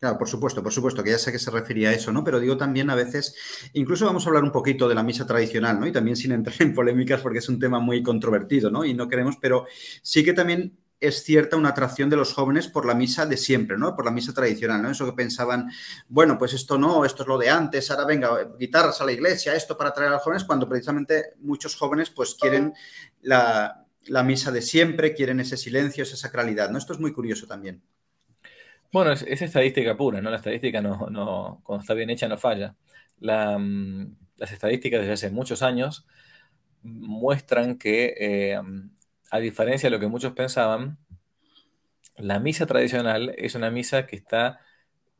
[0.00, 2.24] Claro, por supuesto, por supuesto, que ya sé que se refería a eso, ¿no?
[2.24, 3.36] Pero digo también a veces,
[3.74, 5.86] incluso vamos a hablar un poquito de la misa tradicional, ¿no?
[5.86, 8.84] Y también sin entrar en polémicas porque es un tema muy controvertido, ¿no?
[8.84, 9.66] Y no queremos, pero
[10.02, 13.78] sí que también es cierta una atracción de los jóvenes por la misa de siempre,
[13.78, 13.96] ¿no?
[13.96, 14.90] Por la misa tradicional, ¿no?
[14.90, 15.70] Eso que pensaban,
[16.08, 19.54] bueno, pues esto no, esto es lo de antes, ahora venga, guitarras a la iglesia,
[19.54, 22.74] esto para atraer a los jóvenes, cuando precisamente muchos jóvenes pues quieren
[23.22, 23.86] la,
[24.24, 26.74] misa de siempre, quieren ese silencio, esa sacralidad.
[26.76, 27.82] Esto es muy curioso también.
[28.92, 30.30] Bueno, es, estadística pura, ¿no?
[30.30, 32.74] La estadística no, no, cuando está bien hecha no falla.
[33.20, 34.04] Mm,
[34.36, 36.06] las estadísticas desde hace muchos años
[36.82, 38.60] muestran que, eh,
[39.30, 40.98] a diferencia de lo que muchos pensaban,
[42.16, 44.60] la misa tradicional es una misa que está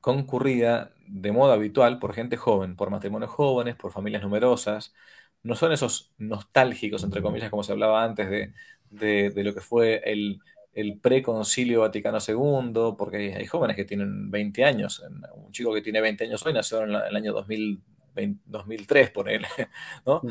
[0.01, 4.95] concurrida de modo habitual por gente joven, por matrimonios jóvenes, por familias numerosas.
[5.43, 8.53] No son esos nostálgicos, entre comillas, como se hablaba antes,
[8.91, 10.41] de lo que fue el,
[10.73, 15.03] el preconcilio Vaticano II, porque hay, jóvenes que tienen 20 años.
[15.35, 19.45] Un chico que tiene 20 años hoy nació en, el año 2003, por él,
[20.07, 20.23] ¿no?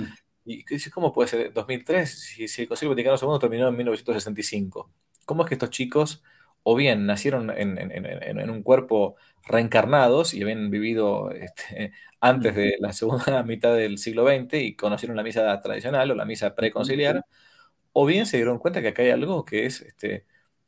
[0.46, 4.90] Y dices, ¿cómo puede ser 2003 si, el Concilio Vaticano II terminó en 1965?
[5.26, 6.24] ¿Cómo es que estos chicos
[6.64, 9.16] o bien nacieron en, un cuerpo
[9.48, 15.18] reencarnados y habían vivido este, antes de la segunda mitad del siglo XX y conocieron
[15.18, 17.26] la misa tradicional o la misa preconciliar?
[17.94, 20.26] O bien se dieron cuenta que acá hay algo que es, este,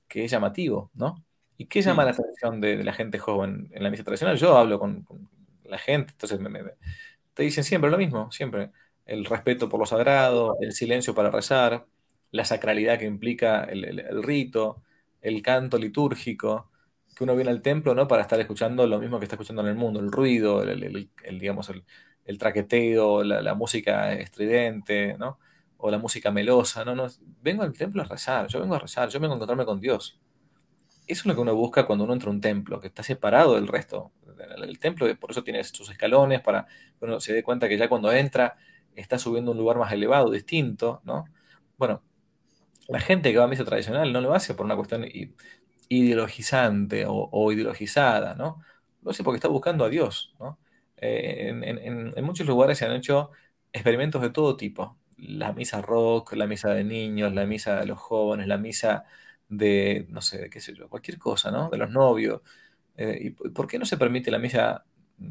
[0.08, 1.24] que es llamativo, ¿no?
[1.58, 4.38] ¿Y qué llama la atención de, la gente joven en la misa tradicional?
[4.38, 5.06] Yo hablo con,
[5.66, 6.40] la gente, entonces
[7.34, 8.72] te dicen siempre lo mismo, siempre.
[9.12, 11.86] El respeto por lo sagrado, el silencio para rezar,
[12.32, 14.82] la sacralidad que implica el, rito,
[15.20, 16.72] el canto litúrgico,
[17.14, 19.68] que uno viene al templo no para estar escuchando lo mismo que está escuchando en
[19.68, 21.70] el mundo, el ruido, el, digamos,
[22.26, 25.40] el, traqueteo, la, la, música estridente, ¿no?
[25.76, 27.08] o la música melosa, no, no,
[27.42, 30.18] vengo al templo a rezar, yo vengo a rezar, yo vengo a encontrarme con Dios.
[31.06, 33.56] Eso es lo que uno busca cuando uno entra a un templo, que está separado
[33.56, 34.14] del resto.
[34.64, 36.66] El templo, por eso tiene sus escalones, para
[36.98, 38.56] que uno se dé cuenta que ya cuando entra
[38.96, 41.26] está subiendo a un lugar más elevado, distinto, ¿no?
[41.78, 42.04] Bueno,
[42.88, 45.06] la gente que va a misa tradicional no lo hace por una cuestión
[45.90, 48.62] ideologizante o, ideologizada, ¿no?
[49.02, 50.60] Lo hace porque está buscando a Dios, ¿no?
[50.98, 51.50] Eh,
[52.16, 53.32] en muchos lugares se han hecho
[53.74, 58.00] experimentos de todo tipo la misa rock, la misa de niños, la misa de los
[58.00, 59.06] jóvenes, la misa
[59.48, 61.70] de, no sé, qué sé yo, cualquier cosa, ¿no?
[61.70, 62.42] De los novios.
[62.98, 64.86] Eh, ¿Y por qué no se permite la misa?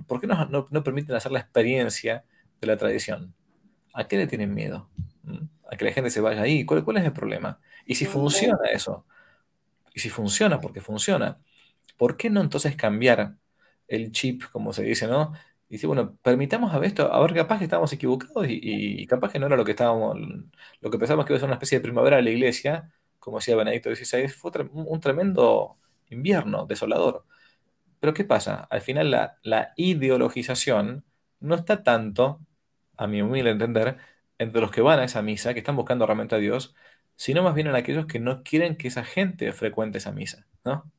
[0.06, 2.24] ¿Por qué no, no, permiten hacer la experiencia
[2.60, 3.34] de la tradición?
[3.94, 4.88] ¿A qué le tienen miedo?
[5.24, 5.44] ¿Mm?
[5.70, 6.64] ¿A que la gente se vaya ahí?
[6.64, 7.60] ¿Cuál, cuál es el problema?
[7.86, 9.06] Y si funciona eso,
[9.94, 11.38] y si funciona, porque funciona,
[11.96, 13.36] ¿por qué no entonces cambiar
[13.88, 15.32] el chip, como se dice, ¿no?
[15.68, 19.32] Y dice, bueno, permitamos a ver esto, a ver, capaz que estábamos equivocados y, capaz
[19.32, 20.16] que no era lo que estábamos,
[20.80, 23.38] lo que pensábamos que iba a ser una especie de primavera de la iglesia, como
[23.38, 25.76] decía Benedicto XVI, fue un tremendo
[26.10, 27.24] invierno desolador.
[28.00, 28.66] Pero ¿qué pasa?
[28.70, 31.04] Al final la, la ideologización
[31.40, 32.40] no está tanto,
[33.00, 33.98] a mi humilde entender,
[34.38, 36.74] entre los que van a esa misa, que están buscando realmente a Dios,
[37.16, 40.90] sino más bien en aquellos que no quieren que esa gente frecuente esa misa, ¿no?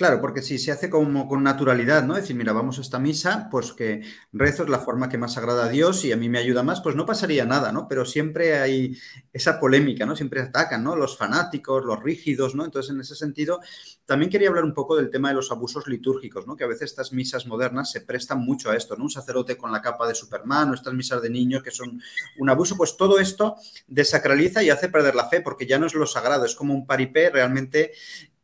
[0.00, 2.14] Claro, porque si se hace como con naturalidad, ¿no?
[2.14, 4.00] Decir, mira, vamos a esta misa, pues que
[4.32, 6.80] rezo es la forma que más agrada a Dios y a mí me ayuda más,
[6.80, 7.86] pues no pasaría nada, ¿no?
[7.86, 8.96] Pero siempre hay
[9.34, 10.16] esa polémica, ¿no?
[10.16, 10.96] Siempre atacan, ¿no?
[10.96, 12.64] Los fanáticos, los rígidos, ¿no?
[12.64, 13.60] Entonces, en ese sentido,
[14.06, 16.56] también quería hablar un poco del tema de los abusos litúrgicos, ¿no?
[16.56, 19.04] Que a veces estas misas modernas se prestan mucho a esto, ¿no?
[19.04, 22.00] Un sacerdote con la capa de Superman o estas misas de niños que son
[22.38, 25.94] un abuso, pues todo esto desacraliza y hace perder la fe porque ya no es
[25.94, 27.92] lo sagrado, es como un paripé realmente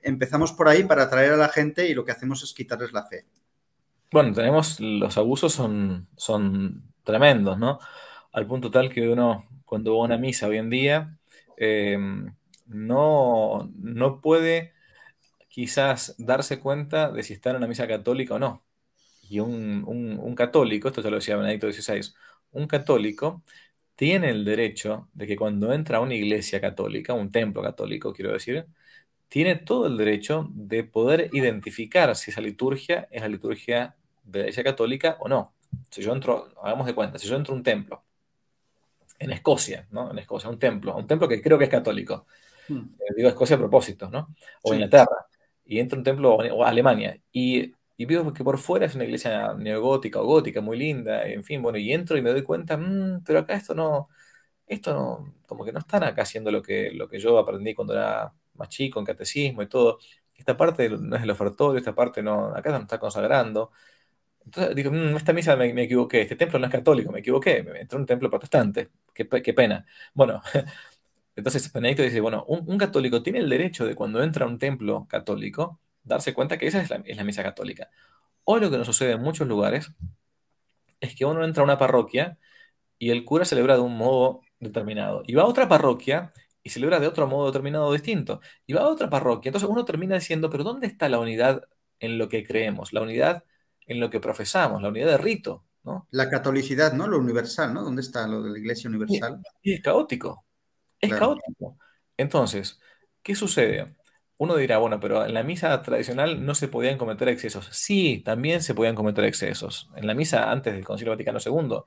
[0.07, 3.07] empezamos por ahí para atraer a la gente y lo que hacemos es quitarles la
[3.07, 3.27] fe.
[4.13, 7.79] Bueno, tenemos, los abusos son, son tremendos, ¿no?
[8.33, 11.19] Al punto tal que uno, cuando va a una misa hoy en día,
[11.57, 11.99] eh,
[12.67, 14.73] no, no puede
[15.49, 18.65] quizás darse cuenta de si está en una misa católica o no.
[19.29, 22.15] Y un, un católico, esto ya lo decía Benedicto XVI,
[22.53, 23.43] un católico
[23.97, 28.33] tiene el derecho de que cuando entra a una iglesia católica, un templo católico, quiero
[28.33, 28.67] decir,
[29.29, 34.45] tiene todo el derecho de poder identificar si esa liturgia es la liturgia de la
[34.45, 35.55] Iglesia Católica o no.
[35.91, 38.05] Si yo entro, hagamos de cuenta, si yo entro a un templo
[39.19, 40.11] en Escocia, ¿no?
[40.11, 42.27] En Escocia, un templo, un templo que creo que es católico.
[42.69, 42.95] Hmm.
[42.99, 44.35] Eh, digo Escocia a propósito, ¿no?
[44.63, 45.27] O Inglaterra.
[45.65, 49.05] Y entro a un templo, o Alemania, y, y veo que por fuera es una
[49.05, 52.77] iglesia neogótica o gótica, muy linda, en fin, bueno, y entro y me doy cuenta,
[52.77, 54.09] mm, pero acá esto no,
[54.67, 57.95] esto no, como que no están acá haciendo lo que, lo que yo aprendí cuando
[57.95, 59.99] era más chico, en catecismo y todo.
[60.37, 63.73] esta parte no es el ofertorio, esta parte no, acá no está consagrando.
[64.45, 67.81] Entonces digo, mm, esta misa me, equivoqué, este templo no es católico, me equivoqué, me
[67.81, 69.85] entré en un templo protestante, qué, qué pena.
[70.15, 70.41] Bueno,
[71.37, 75.07] entonces Benedicto dice, bueno, un, católico tiene el derecho de cuando entra a un templo
[75.09, 77.91] católico, darse cuenta que esa es la, es la misa católica.
[78.45, 79.91] Hoy lo que nos sucede en muchos lugares
[81.01, 82.39] es que uno entra a una parroquia
[82.99, 85.23] y el cura celebra de un modo determinado.
[85.27, 86.31] Y va a otra parroquia
[86.67, 88.41] y celebra de otro modo determinado distinto.
[88.67, 89.51] Y va a otra parroquia.
[89.51, 91.63] Entonces uno termina diciendo, pero ¿dónde está la unidad
[92.01, 92.93] en lo que creemos?
[92.93, 93.45] La unidad
[93.87, 95.65] en lo que profesamos, la unidad de rito.
[95.85, 96.09] ¿no?
[96.11, 97.07] La catolicidad, ¿no?
[97.07, 97.85] Lo universal, ¿no?
[97.85, 99.41] ¿Dónde está lo de la iglesia universal?
[99.63, 100.45] Y, es caótico.
[101.01, 101.79] Es caótico.
[102.17, 102.81] Entonces,
[103.23, 103.95] ¿qué sucede?
[104.37, 107.69] Uno dirá, bueno, pero en la misa tradicional no se podían cometer excesos.
[107.71, 109.89] Sí, también se podían cometer excesos.
[109.95, 111.85] En la misa antes del Concilio Vaticano II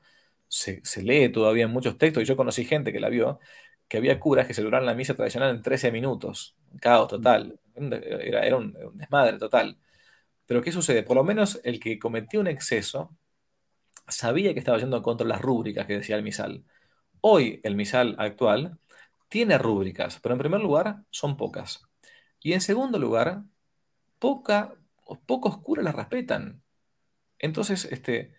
[0.47, 3.39] se, lee todavía en muchos textos, y yo conocí gente que la vio,
[3.89, 6.55] que había curas que celebraban la misa tradicional en 13 minutos.
[6.79, 7.59] Caos total.
[7.75, 9.77] Era, era un, desmadre total.
[10.45, 11.03] Pero ¿qué sucede?
[11.03, 13.17] Por lo menos el que cometió un exceso
[14.07, 16.65] sabía que estaba yendo contra las rúbricas que decía el misal.
[17.21, 18.79] Hoy el misal actual
[19.29, 21.81] tiene rúbricas, pero en primer lugar son pocas.
[22.41, 23.43] Y en segundo lugar,
[24.19, 24.75] poca,
[25.25, 26.63] pocos curas las respetan.
[27.39, 28.33] Entonces, este,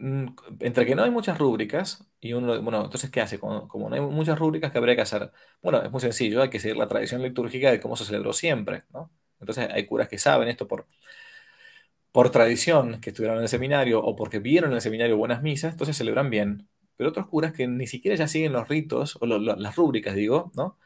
[0.00, 0.26] mm,
[0.60, 3.38] entre que no hay muchas rúbricas, y uno, bueno, entonces, ¿qué hace?
[3.38, 5.30] Como, no hay muchas rúbricas, ¿qué habría que hacer?
[5.62, 8.84] Bueno, es muy sencillo, hay que seguir la tradición litúrgica de cómo se celebró siempre,
[8.92, 9.12] ¿no?
[9.40, 10.86] Entonces, hay curas que saben esto por,
[12.12, 15.72] por tradición, que estuvieron en el seminario o porque vieron en el seminario buenas misas,
[15.72, 16.68] entonces celebran bien.
[16.96, 20.78] Pero otros curas que ni siquiera ya siguen los ritos, o las rúbricas, digo, ¿no?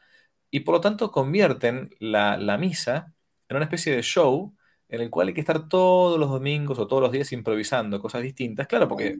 [0.55, 3.13] y por lo tanto convierten la, misa
[3.49, 4.55] en una especie de show
[4.95, 8.21] en el cual hay que estar todos los domingos o todos los días improvisando cosas
[8.21, 8.67] distintas.
[8.67, 9.17] Claro, porque,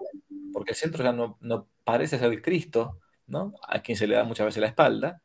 [0.54, 3.54] porque el centro ya no, parece ser el Cristo, ¿no?
[3.68, 5.22] A quien se le da muchas veces la espalda,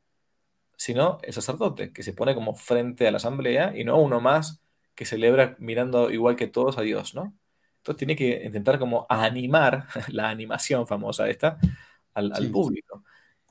[0.77, 4.61] sino el sacerdote, que se pone como frente a la asamblea y no uno más
[4.95, 7.35] que celebra mirando igual que todos a Dios, ¿no?
[7.79, 11.59] Entonces tiene que intentar como animar la animación famosa esta
[12.15, 13.05] al, al público.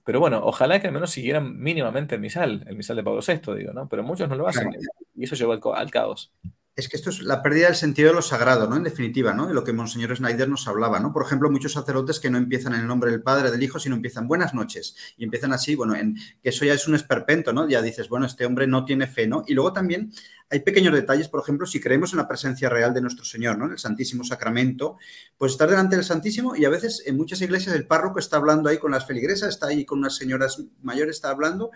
[0.09, 3.53] Pero bueno, ojalá que al menos siguieran mínimamente el misal, el misal de Pablo VI,
[3.55, 3.87] digo, ¿no?
[3.87, 4.71] Pero muchos no lo hacen
[5.15, 6.31] y eso lleva al, caos
[6.79, 8.75] es que esto es la pérdida del sentido de lo sagrado, ¿no?
[8.77, 9.47] En definitiva, ¿no?
[9.47, 11.11] De lo que Monseñor Schneider nos hablaba, ¿no?
[11.13, 13.95] Por ejemplo, muchos sacerdotes que no empiezan en el nombre del Padre, del Hijo, sino
[13.95, 14.95] empiezan buenas noches.
[15.17, 17.67] Y empiezan así, bueno, en, que eso ya es un esperpento, ¿no?
[17.67, 19.43] Ya dices, bueno, este hombre no tiene fe, ¿no?
[19.47, 20.11] Y luego también
[20.49, 23.65] hay pequeños detalles, por ejemplo, si creemos en la presencia real de nuestro Señor, ¿no?
[23.65, 24.97] En el Santísimo Sacramento,
[25.37, 28.69] pues estar delante del Santísimo y a veces en muchas iglesias el párroco está hablando
[28.69, 31.71] ahí con las feligresas, está ahí con unas señoras mayores, está hablando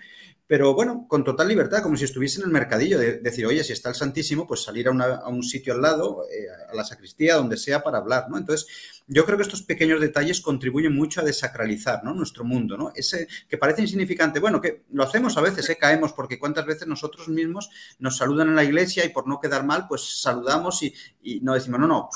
[0.45, 3.71] pero bueno, con total libertad, como si estuviese en el mercadillo, de, decir, oye, si
[3.71, 7.57] está el Santísimo, pues salir a, un sitio al lado, eh, a la sacristía, donde
[7.57, 8.37] sea, para hablar, ¿no?
[8.37, 8.67] Entonces,
[9.07, 12.13] yo creo que estos pequeños detalles contribuyen mucho a desacralizar, ¿no?
[12.13, 12.91] Nuestro mundo, ¿no?
[12.95, 15.77] Ese que parece insignificante, bueno, que lo hacemos a veces, ¿eh?
[15.77, 19.65] caemos, porque cuántas veces nosotros mismos nos saludan en la iglesia y por no quedar
[19.65, 20.93] mal, pues saludamos y,
[21.41, 22.09] no decimos, no, no,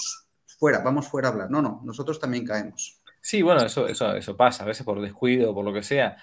[0.45, 1.52] fuera, vamos fuera a hablar.
[1.52, 3.02] No, no, nosotros también caemos.
[3.21, 6.17] Sí, bueno, eso, eso, eso pasa, a veces por descuido, por lo que sea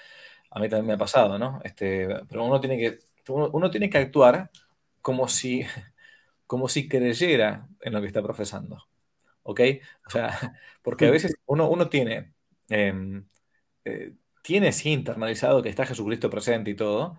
[0.55, 1.61] a mí también me ha pasado, ¿no?
[1.64, 4.50] Este, pero uno tiene que, uno, tiene que actuar
[5.03, 5.62] como si,
[6.46, 8.87] como si creyera en lo que está profesando.
[9.44, 9.61] ¿Ok?
[10.07, 10.28] O sea,
[10.83, 12.35] porque a veces uno, uno tiene,
[12.68, 13.26] em,
[13.85, 17.18] eh, tiene sí internalizado que está Jesucristo presente y todo,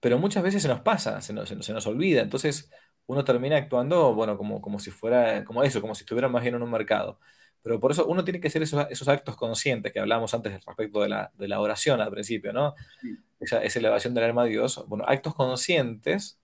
[0.00, 2.22] pero muchas veces se nos pasa, se nos, se nos, olvida.
[2.22, 2.70] Entonces
[3.06, 6.54] uno termina actuando, bueno, como, como si fuera, como eso, como si estuviera más bien
[6.56, 7.20] en un mercado.
[7.62, 11.08] Pero por eso uno tiene que hacer esos, actos conscientes que hablábamos antes respecto de
[11.10, 12.74] la, de la oración al principio, ¿no?
[13.38, 14.84] Esa, elevación del alma a Dios.
[14.88, 16.39] Bueno, actos conscientes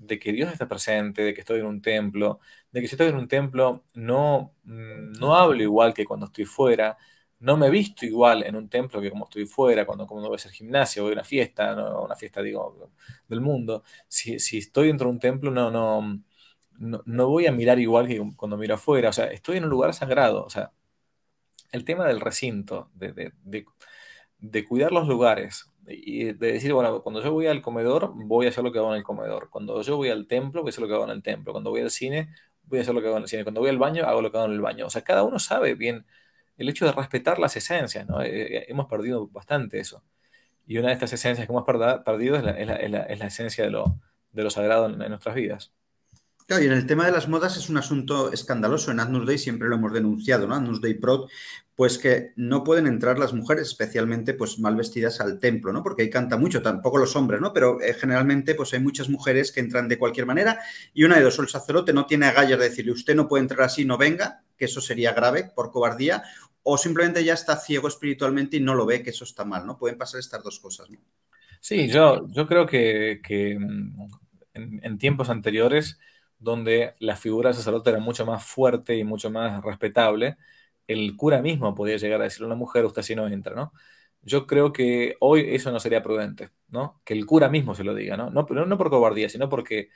[0.00, 2.40] de que Dios está presente, de que estoy en un templo,
[2.72, 6.46] de que si estoy en un templo no, mm, no hablo igual que cuando estoy
[6.46, 6.96] fuera,
[7.40, 10.36] no me visto igual en un templo que como estoy fuera, cuando, como voy a
[10.36, 12.90] hacer gimnasio, voy a una fiesta, no, una fiesta, digo,
[13.28, 13.82] del mundo.
[14.08, 16.20] Si, si estoy dentro de un templo, no, no,
[16.80, 19.94] no, voy a mirar igual que cuando miro afuera, o sea, estoy en un lugar
[19.94, 20.72] sagrado, o sea,
[21.72, 23.32] el tema del recinto, de,
[24.68, 28.64] cuidar los lugares y de decir, bueno, cuando yo voy al comedor, voy a hacer
[28.64, 30.88] lo que hago en el comedor, cuando yo voy al templo, voy a hacer lo
[30.88, 32.28] que hago en el templo, cuando voy al cine,
[32.64, 34.30] voy a hacer lo que hago en el cine, cuando voy al baño, hago lo
[34.30, 36.06] que hago en el baño, o sea, cada uno sabe bien
[36.56, 38.22] el hecho de respetar las esencias, ¿no?
[38.22, 40.04] Eh, eh, hemos perdido bastante eso.
[40.66, 43.98] Y una de estas esencias que hemos perdido es la, es la, esencia de lo,
[44.32, 45.72] de lo sagrado en nuestras vidas.
[46.50, 48.90] Claro, y en el tema de las modas es un asunto escandaloso.
[48.90, 50.56] En Agnus Dei siempre lo hemos denunciado, ¿no?
[50.56, 51.28] Agnus Dei Prod,
[51.76, 55.84] pues que no pueden entrar las mujeres, especialmente pues mal vestidas al templo, ¿no?
[55.84, 57.52] Porque ahí canta mucho, tampoco los hombres, ¿no?
[57.52, 60.58] Pero eh, generalmente pues hay muchas mujeres que entran de cualquier manera
[60.92, 63.62] y una de dos, el sacerdote no tiene agallas de decirle usted no puede entrar
[63.62, 66.24] así, no venga, que eso sería grave por cobardía,
[66.64, 69.78] o simplemente ya está ciego espiritualmente y no lo ve, que eso está mal, ¿no?
[69.78, 70.98] Pueden pasar estas dos cosas, ¿no?
[71.60, 73.56] Sí, yo, yo creo que, que
[74.54, 76.00] en, tiempos anteriores,
[76.40, 80.38] donde la figura del sacerdote era mucho más fuerte y mucho más respetable,
[80.88, 83.72] el cura mismo podía llegar a decirle a una mujer, usted así no entra, ¿no?
[84.22, 87.00] Yo creo que hoy eso no sería prudente, ¿no?
[87.04, 88.30] Que el cura mismo se lo diga, ¿no?
[88.30, 89.90] No, no, por cobardía, sino porque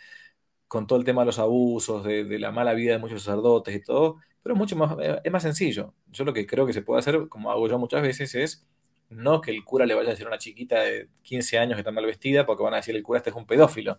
[0.69, 3.83] con todo el tema de los abusos, de, la mala vida de muchos sacerdotes y
[3.83, 5.95] todo, pero mucho más, es más sencillo.
[6.09, 8.67] Yo lo que creo que se puede hacer, como hago yo muchas veces, es
[9.11, 11.81] no que el cura le vaya a decir a una chiquita de 15 años que
[11.81, 13.99] está mal vestida, porque van a decir el cura este es un pedófilo,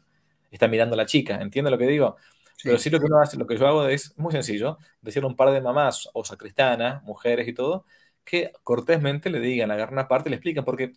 [0.51, 2.17] está mirando a la chica, ¿entiende lo que digo?
[2.63, 5.29] Pero sí lo que, uno hace, lo que yo hago es muy sencillo, decirle a
[5.29, 7.85] un par de mamás o sacristanas, mujeres y todo,
[8.23, 10.93] que cortésmente le digan, agarran una parte y le explican, porque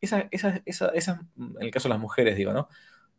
[0.00, 2.68] esa, esa, esa, esa, en el caso de las mujeres, digo, ¿no?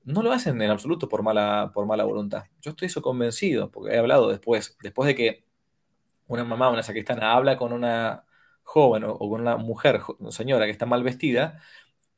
[0.05, 2.45] No lo hacen en absoluto por mala, por mala voluntad.
[2.61, 5.43] Yo estoy eso convencido, porque he hablado después, después de que
[6.27, 8.25] una mamá, una sacristana, habla con una
[8.63, 11.61] joven o, con una mujer, señora que está mal vestida,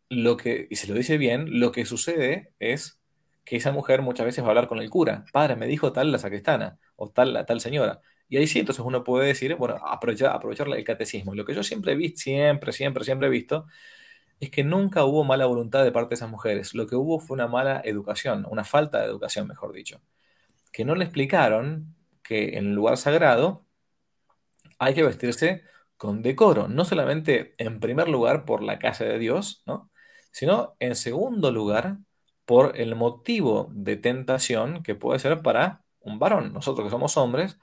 [0.09, 3.00] lo que, y se lo dice bien, lo que sucede es
[3.43, 5.25] que esa mujer muchas veces va a hablar con el cura.
[5.33, 8.01] Padre, me dijo tal la sacristana o tal la tal señora.
[8.29, 11.35] Y ahí sí, entonces uno puede decir, bueno, aprovechar, aprovechar el catecismo.
[11.35, 13.67] Lo que yo siempre he visto, siempre, siempre, siempre he visto,
[14.39, 16.73] es que nunca hubo mala voluntad de parte de esas mujeres.
[16.73, 20.01] Lo que hubo fue una mala educación, una falta de educación, mejor dicho.
[20.71, 23.65] Que no le explicaron que en el lugar sagrado
[24.79, 25.63] hay que vestirse
[25.97, 29.91] con decoro, no solamente en primer lugar por la casa de Dios, ¿no?
[30.31, 31.97] sino en segundo lugar
[32.51, 36.51] por el motivo de tentación que puede ser para un varón.
[36.51, 37.57] Nosotros que somos hombres,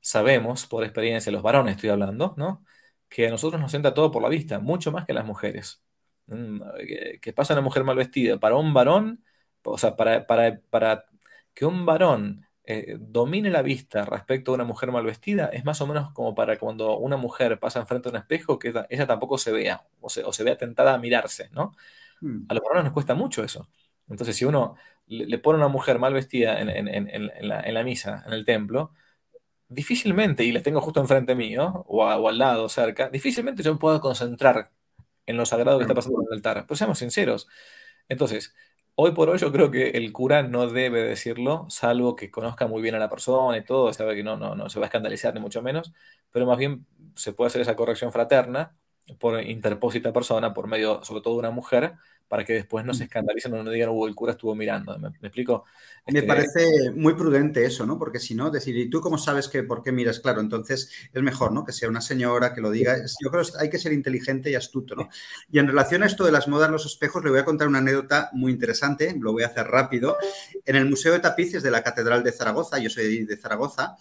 [0.00, 2.64] sabemos por experiencia, los varones estoy hablando, ¿no?
[3.10, 5.82] que a nosotros nos entra todo por la vista, mucho más que las mujeres.
[6.26, 6.58] Mm,
[7.20, 9.22] que pasa una mujer mal vestida para un varón,
[9.62, 11.04] o sea, para, para, para
[11.52, 15.82] que un varón eh, domine la vista respecto a una mujer mal vestida es más
[15.82, 19.36] o menos como para cuando una mujer pasa enfrente de un espejo que ella tampoco
[19.36, 21.72] se vea o se, o se vea tentada a mirarse, ¿no?
[22.22, 22.46] Hmm.
[22.48, 23.68] A los varones nos cuesta mucho eso.
[24.08, 24.76] Entonces, si uno
[25.06, 26.68] le, pone a una mujer mal vestida en,
[27.48, 28.92] la, misa, en el templo,
[29.68, 33.78] difícilmente, y la tengo justo enfrente mío, o, o, al lado, cerca, difícilmente yo me
[33.80, 34.70] puedo concentrar
[35.26, 36.64] en lo sagrado que está pasando en el altar.
[36.66, 37.48] Pero seamos sinceros.
[38.08, 38.54] Entonces,
[38.94, 42.82] Hoy por hoy yo creo que el cura no debe decirlo, salvo que conozca muy
[42.82, 45.32] bien a la persona y todo, sabe que no, no, no se va a escandalizar
[45.32, 45.92] ni mucho menos,
[46.30, 46.86] pero más bien
[47.16, 48.76] se puede hacer esa corrección fraterna
[49.18, 51.94] por interpósita persona, por medio sobre todo de una mujer,
[52.32, 53.08] para que después no se mm.
[53.08, 54.98] escandalicen o no digan, el cura estuvo mirando.
[54.98, 55.66] ¿Me, explico?
[56.06, 57.98] Me este, parece muy prudente eso, ¿no?
[57.98, 60.18] Porque si no, decir, ¿y tú cómo sabes que por qué miras?
[60.18, 61.62] Claro, entonces es mejor, ¿no?
[61.62, 62.96] Que sea una señora que lo diga.
[63.22, 65.10] Yo creo que hay que ser inteligente y astuto, ¿no?
[65.50, 67.80] Y en relación a esto de las modas los espejos, le voy a contar una
[67.80, 70.16] anécdota muy interesante, lo voy a hacer rápido.
[70.64, 73.98] En el Museo de Tapices de la Catedral de Zaragoza, yo soy de Zaragoza,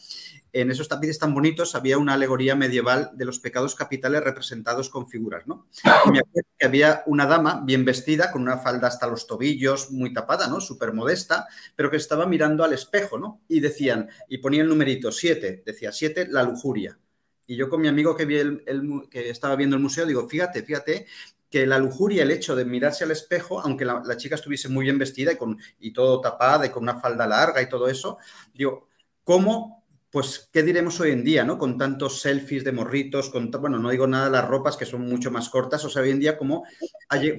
[0.54, 5.08] en esos tapices tan bonitos había una alegoría medieval de los pecados capitales representados con
[5.08, 5.68] figuras, ¿no?
[6.06, 9.91] Y me acuerdo que había una dama bien vestida, con una falda hasta los tobillos,
[9.91, 10.60] muy tapada, ¿no?
[10.60, 13.41] Súper modesta, pero que estaba mirando al espejo, ¿no?
[13.47, 16.99] Y decían, y ponía el numerito 7, decía 7, la lujuria.
[17.47, 18.64] Y yo con mi amigo que, vi el,
[19.10, 21.06] que estaba viendo el museo, digo, fíjate, fíjate,
[21.49, 24.97] que la lujuria, el hecho de mirarse al espejo, aunque la, chica estuviese muy bien
[24.97, 28.18] vestida y, con, y todo tapada y con una falda larga y todo eso,
[28.54, 28.88] digo,
[29.24, 29.81] ¿cómo
[30.12, 31.57] pues, ¿qué diremos hoy en día, ¿no?
[31.57, 35.07] Con tantos selfies de morritos, con, bueno, no digo nada de las ropas que son
[35.07, 36.66] mucho más cortas, o sea, hoy en día como,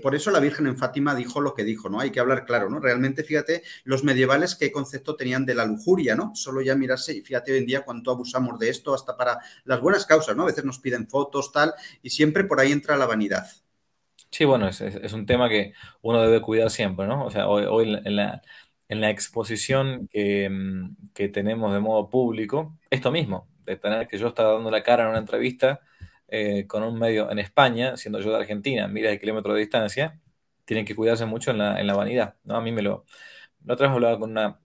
[0.03, 2.01] por eso la Virgen en Fátima dijo lo que dijo, ¿no?
[2.01, 2.81] Hay que hablar claro, ¿no?
[2.81, 6.35] Realmente, fíjate, los medievales qué concepto tenían de la lujuria, ¿no?
[6.35, 9.81] Solo ya mirarse, y fíjate hoy en día cuánto abusamos de esto, hasta para las
[9.81, 10.45] buenas causas, ¿no?
[10.45, 13.47] A veces nos piden fotos, tal, y siempre por ahí entra la vanidad.
[14.31, 17.27] Sí, bueno, es, un tema que uno debe cuidar siempre, ¿no?
[17.27, 18.41] O sea, hoy, hoy en la
[18.93, 24.29] en la exposición mm, que, tenemos de modo público, esto mismo, de tener que yo
[24.29, 25.81] estaba dando la cara en una entrevista
[26.29, 30.21] eh, con un medio en España, siendo yo de Argentina, miles de kilómetros de distancia,
[30.67, 32.57] tienen que cuidarse mucho en la, en la vanidad, ¿no?
[32.57, 33.07] A mí me lo...
[33.65, 34.61] La otra vez hablaba con una,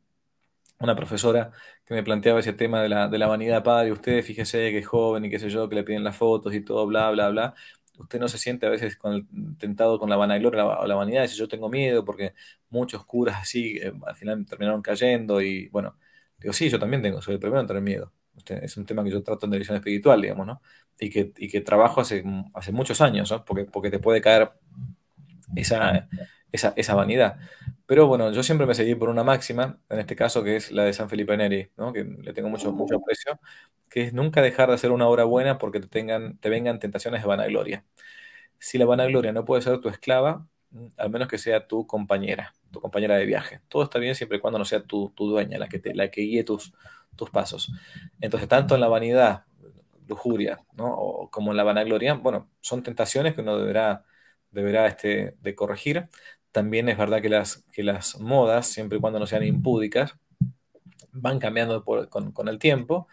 [0.80, 1.52] una profesora
[1.86, 4.88] que me planteaba ese tema de la, de la vanidad, padre, usted fíjese que es
[4.88, 7.56] joven y qué sé yo, que le piden las fotos y todo, bla, bla, bla
[7.98, 9.28] usted no se siente a veces con
[9.58, 12.34] tentado con la vanagloria o la, vanidad, dice yo tengo miedo porque
[12.70, 15.98] muchos curas así eh, al final terminaron cayendo y bueno,
[16.40, 18.14] digo, sí, yo también tengo, soy el primero en tener miedo.
[18.38, 20.62] Este, es un tema que yo trato en dirección espiritual, digamos, ¿no?
[21.00, 22.24] Y que, y que trabajo hace,
[22.54, 23.44] hace muchos años, ¿no?
[23.44, 24.52] Porque, porque te puede caer
[25.56, 26.08] esa,
[26.52, 27.38] esa, esa, vanidad.
[27.88, 30.84] Pero bueno, yo siempre me seguí por una máxima, en este caso que es la
[30.84, 31.94] de San Felipe Neri, ¿no?
[31.94, 33.40] que le tengo mucho, mucho aprecio,
[33.90, 37.22] que es nunca dejar de hacer una obra buena porque te, tengan, te vengan tentaciones
[37.22, 37.86] de vanagloria.
[38.60, 42.54] Si la vanagloria no puede ser tu esclava, mm, al menos que sea tu compañera,
[42.72, 43.62] tu compañera de viaje.
[43.70, 46.12] Todo está bien siempre y cuando no sea tu, tu dueña, la que, te, la
[46.12, 46.74] que guíe tus,
[47.16, 47.72] tus pasos.
[48.22, 49.46] Entonces, tanto en la vanidad,
[50.08, 50.94] lujuria, ¿no?
[50.94, 54.06] o como en la vanagloria, bueno, son tentaciones que uno deberá,
[54.52, 56.10] deberá este, de corregir
[56.58, 60.16] también es verdad que las, que las modas, siempre y cuando no sean impúdicas,
[61.12, 63.08] van cambiando con, el tiempo,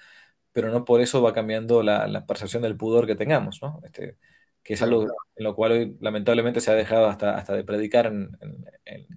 [0.51, 3.83] pero no por eso va cambiando la, percepción del pudor que tengamos, ¿no?
[3.85, 4.17] Este,
[4.63, 5.03] que es algo
[5.37, 8.31] en lo cual hoy lamentablemente se ha dejado hasta, hasta de predicar en,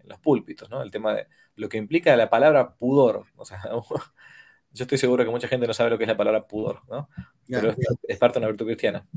[0.03, 0.81] los púlpitos, ¿no?
[0.81, 3.27] El tema de lo que implica la palabra pudor.
[3.37, 3.61] O sea,
[4.73, 7.07] yo estoy seguro que mucha gente no sabe lo que es la palabra pudor, ¿no?
[7.47, 7.73] Pero
[8.09, 9.07] es, parte de una virtud cristiana.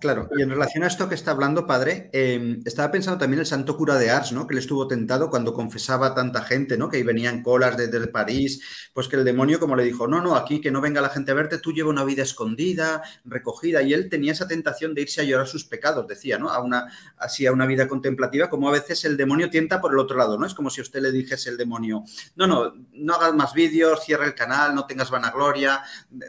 [0.00, 3.46] Claro, y en relación a esto que está hablando, padre, em, estaba pensando también el
[3.46, 4.46] santo cura de Ars, ¿no?
[4.46, 6.88] Que le estuvo tentado cuando confesaba a tanta gente, ¿no?
[6.88, 8.60] Que ahí venían colas desde París,
[8.92, 11.32] pues que el demonio como le dijo, no, no, aquí que no venga la gente
[11.32, 15.20] a verte, tú lleva una vida escondida, recogida, y él tenía esa tentación de irse
[15.20, 16.50] a llorar sus pecados, decía, ¿no?
[16.50, 16.86] A una,
[17.16, 20.38] así a una vida contemplativa, como a veces el demonio tienta por el otro lado,
[20.38, 20.46] ¿no?
[20.46, 22.04] Es como si usted le dijese el demonio,
[22.36, 25.82] no, no, no hagas más vídeos, cierra el canal, no tengas vanagloria,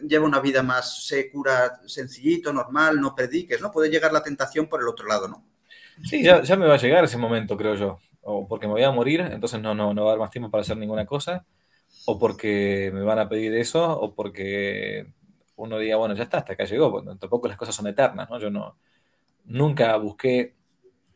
[0.08, 3.16] lleva una vida más secura, sencillito, normal, no
[3.62, 3.72] ¿no?
[3.72, 5.44] Puede llegar la tentación por el otro lado, ¿no?
[6.04, 8.00] Sí, ya, me va a llegar ese momento, creo yo.
[8.22, 10.50] O porque me voy a morir, entonces no, no, no va a haber más tiempo
[10.50, 11.46] para hacer ninguna cosa.
[12.06, 15.08] O porque me van a pedir eso, o porque
[15.56, 16.92] uno diga, bueno, ya está, hasta acá llegó.
[16.92, 18.40] Porque tampoco las cosas son eternas, ¿no?
[18.40, 18.78] Yo no,
[19.46, 20.56] nunca busqué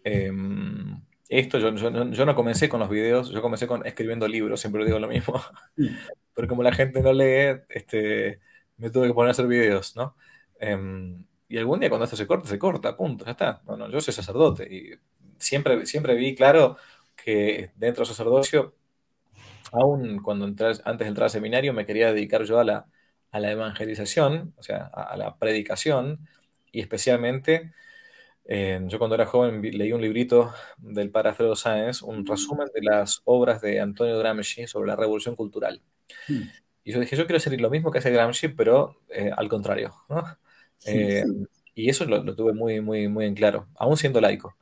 [0.03, 1.59] em, esto.
[1.59, 1.69] Yo,
[2.11, 5.41] yo, no comencé con los videos, yo comencé con escribiendo libros, siempre digo lo mismo.
[6.35, 8.39] Pero como la gente no lee, este,
[8.77, 10.15] me tuve que poner a hacer videos, ¿no?
[10.59, 13.61] Em, y algún día cuando esto se corta, se corta, punto, ya está.
[13.63, 14.89] Bueno, yo soy sacerdote y
[15.37, 16.77] siempre, siempre vi claro
[17.15, 18.73] que dentro del sacerdocio,
[19.71, 22.87] aún cuando antes de entrar al seminario, me quería dedicar yo a la,
[23.29, 26.27] a la evangelización, o sea, a, la predicación,
[26.71, 27.71] y especialmente,
[28.45, 32.81] eh, yo cuando era joven leí un librito del padre Alfredo Sáenz, un resumen de
[32.81, 35.83] las obras de Antonio Gramsci sobre la revolución cultural.
[36.27, 36.49] Hmm.
[36.83, 39.93] Y yo dije, yo quiero hacer lo mismo que hace Gramsci, pero eh, al contrario.
[40.09, 40.23] ¿no?
[40.85, 41.23] Eh,
[41.75, 44.55] y eso lo, tuve muy, muy, muy en claro, aún siendo laico.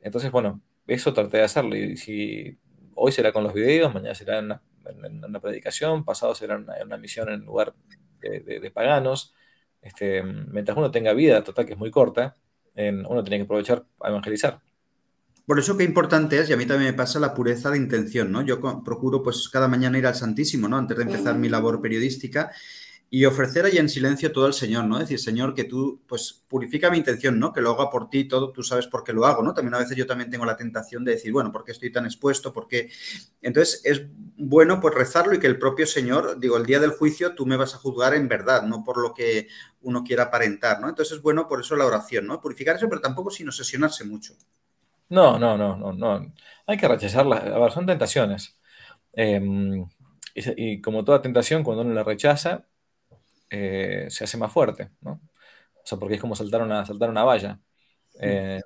[0.00, 1.76] Entonces, bueno, eso traté de hacerlo.
[1.76, 2.58] Y si
[2.94, 7.28] hoy será con los videos, mañana será en una, predicación, pasado será una, una misión
[7.30, 7.74] en lugar
[8.20, 9.34] de, paganos.
[9.82, 12.36] Este, mientras uno tenga vida, total que es muy corta,
[12.76, 14.60] uno tiene que aprovechar a evangelizar.
[15.46, 18.30] Por eso qué importante es, y a mí también me pasa la pureza de intención,
[18.30, 18.42] ¿no?
[18.42, 20.76] Yo procuro pues cada mañana ir al Santísimo, ¿no?
[20.76, 22.52] Antes de empezar mi labor periodística
[23.12, 24.96] y ofrecer ahí en silencio todo al Señor, ¿no?
[24.96, 27.52] Decir, Señor, que tú, pues, purifica mi intención, ¿no?
[27.52, 29.52] Que lo hago por ti, todo, tú sabes por qué lo hago, ¿no?
[29.52, 32.04] También a veces yo también tengo la tentación de decir, bueno, ¿por qué estoy tan
[32.04, 32.52] expuesto?
[32.52, 32.88] ¿Por qué?
[33.42, 34.02] Entonces, es
[34.36, 37.56] bueno, pues, rezarlo y que el propio Señor, digo, el día del juicio tú me
[37.56, 39.48] vas a juzgar en verdad, no por lo que
[39.82, 40.88] uno quiera aparentar, ¿no?
[40.88, 42.40] Entonces, es bueno por eso la oración, ¿no?
[42.40, 44.34] Purificar eso, pero tampoco sin obsesionarse mucho.
[45.08, 46.32] No, no, no, no, no.
[46.64, 47.42] Hay que rechazarlas.
[47.42, 48.56] A ver, son tentaciones.
[49.12, 49.84] Em,
[50.34, 52.66] y como toda tentación, cuando uno la rechaza,
[53.50, 55.20] eh, se hace más fuerte, ¿no?
[55.84, 57.60] O sea, porque es como saltar una, saltar una valla.
[58.20, 58.60] Eh,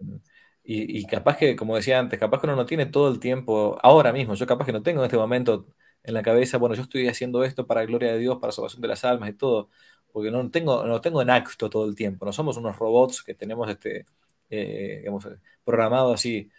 [0.66, 4.12] y, capaz que, como decía antes, capaz que uno no tiene todo el tiempo, ahora
[4.12, 5.66] mismo, yo capaz que no tengo en este momento
[6.03, 8.89] en la cabeza, bueno, yo estoy haciendo esto para gloria de Dios, para salvación de
[8.89, 9.68] las almas y todo,
[10.12, 13.35] porque no tengo, no tengo en acto todo el tiempo, no somos unos robots que
[13.35, 14.07] tenemos este,
[14.51, 15.28] eh, digamos,
[15.64, 16.51] programado así,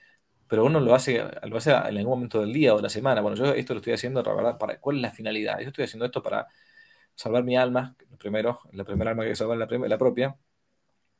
[0.47, 3.21] pero uno lo hace, lo hace en algún momento del día o de la semana,
[3.21, 4.57] bueno, yo esto lo estoy haciendo, ¿verdad?
[4.57, 5.59] Para, ¿Cuál es la finalidad?
[5.61, 6.47] Yo estoy haciendo esto para
[7.15, 10.37] salvar mi alma, primero, la primera alma que salvar la, la propia,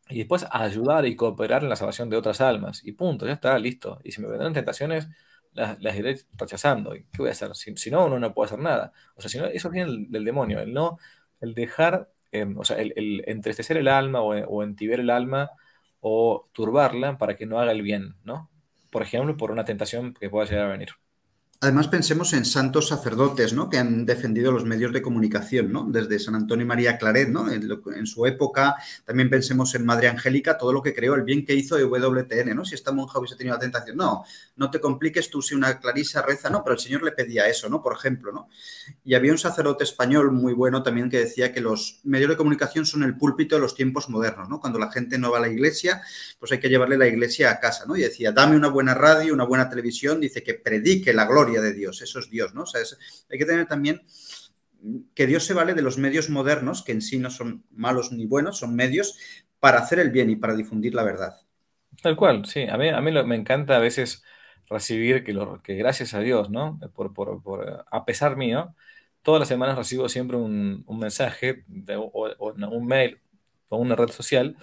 [0.10, 2.82] y después ayudar y cooperar en la salvación de otras almas.
[2.84, 4.00] Y punto, ya está, listo.
[4.04, 5.08] Y si me vendrán tentaciones,
[5.54, 6.96] las, iré rechazando.
[6.96, 7.56] ¿Y qué voy a hacer?
[7.56, 8.94] Si, no, uno no puede hacer nada.
[9.16, 11.00] O sea, si no, eso viene del, demonio, el no,
[11.42, 15.52] el dejar, em, o sea, el, entristecer el alma o, o entibiar el alma
[16.02, 18.52] o turbarla para que no haga el bien, ¿no?
[18.92, 20.90] Por ejemplo, por una tentación que pueda llegar a venir.
[21.62, 23.70] Además, pensemos en santos sacerdotes, ¿no?
[23.70, 25.88] Que han defendido los medios de comunicación, ¿no?
[25.90, 27.50] Desde San Antonio y María Claret, ¿no?
[27.50, 28.76] En, su época,
[29.06, 32.66] también pensemos en Madre Angélica, todo lo que creó, el bien que hizo WTN, ¿no?
[32.66, 34.26] Si esta monja hubiese tenido la tentación, no,
[34.58, 37.70] no te compliques, tú si una clarisa reza, no, pero el Señor le pedía eso,
[37.70, 37.82] ¿no?
[37.82, 38.50] Por ejemplo, ¿no?
[39.06, 42.86] Y había un sacerdote español muy bueno también que decía que los medios de comunicación
[42.86, 44.60] son el púlpito de los tiempos modernos, ¿no?
[44.60, 46.02] Cuando la gente no va a la iglesia,
[46.38, 47.96] pues hay que llevarle la iglesia a casa, ¿no?
[47.96, 51.74] Y decía, dame una buena radio, una buena televisión, dice que predique la gloria de
[51.74, 52.64] Dios, eso es Dios, ¿no?
[52.64, 52.82] O sea,
[53.30, 54.02] hay que tener también
[55.14, 58.26] que Dios se vale de los medios modernos, que en sí no son malos ni
[58.26, 59.18] buenos, son medios
[59.60, 61.36] para hacer el bien y para difundir la verdad.
[62.02, 62.64] Tal cual, sí.
[62.64, 64.24] A mí, a mí me encanta a veces
[64.70, 66.80] recibir que, lo, que gracias a Dios, ¿no?
[66.94, 68.76] Por, por, a pesar mío,
[69.22, 71.64] todas las semanas recibo siempre un, un mensaje
[71.98, 72.30] o,
[72.72, 73.20] un mail
[73.70, 74.58] o una red social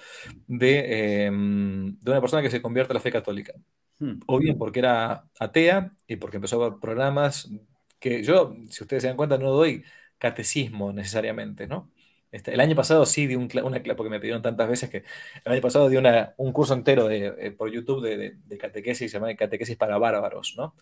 [0.46, 3.54] de, em, de una persona que se convierte a la fe católica.
[3.98, 4.20] Hmm.
[4.26, 7.50] O bien porque era atea y porque empezó a ver programas
[7.98, 9.84] que yo, si ustedes se dan cuenta, no doy
[10.18, 11.90] catecismo necesariamente, ¿no?
[12.32, 15.04] Este, el año pasado sí di un, una clase, porque me pidieron tantas veces que
[15.44, 19.10] el año pasado di una, un curso entero de, eh, por YouTube de, de, catequesis,
[19.10, 20.74] se llama catequesis para bárbaros, ¿no?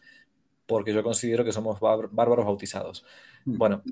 [0.65, 3.05] Porque yo considero que somos bárbaros bautizados.
[3.45, 3.59] Mm.
[3.59, 3.83] Bueno,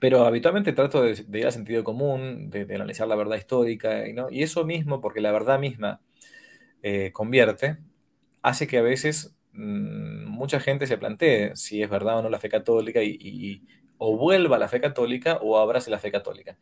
[0.00, 4.30] pero habitualmente trato de, ir al sentido común, de, analizar la verdad histórica, ¿no?
[4.30, 6.00] y eso mismo, porque la verdad misma
[6.82, 7.78] eh, convierte,
[8.42, 12.38] hace que a veces mmm, mucha gente se plantee si es verdad o no la
[12.38, 13.66] fe católica y, y,
[13.98, 16.56] o vuelva a la fe católica o abrace la fe católica.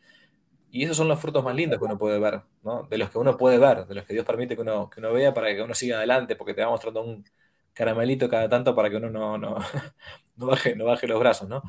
[0.71, 2.85] Y esos son los frutos más lindos que uno puede ver, ¿no?
[2.85, 5.13] De los que uno puede ver, de los que Dios permite que uno, que uno
[5.13, 7.25] vea para que uno siga adelante, porque te va mostrando un
[7.73, 9.57] caramelito cada tanto para que uno no, no,
[10.37, 11.63] no, baje, no baje los brazos, ¿no?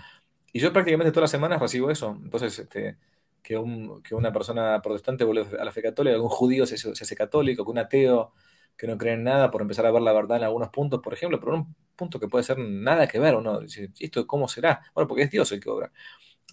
[0.58, 2.18] Y yo prácticamente todas las semanas recibo eso.
[2.20, 2.98] Entonces, este,
[3.44, 6.80] que, un, que una persona protestante vuelve a la fe católica, que un judío se,
[6.80, 8.34] se, hace católico, que un ateo
[8.76, 11.14] que no cree en nada por empezar a ver la verdad en algunos puntos, por
[11.14, 14.82] ejemplo, pero un punto que puede ser nada que ver, uno dice, ¿esto cómo será?
[14.96, 15.92] Bueno, porque es Dios el que obra.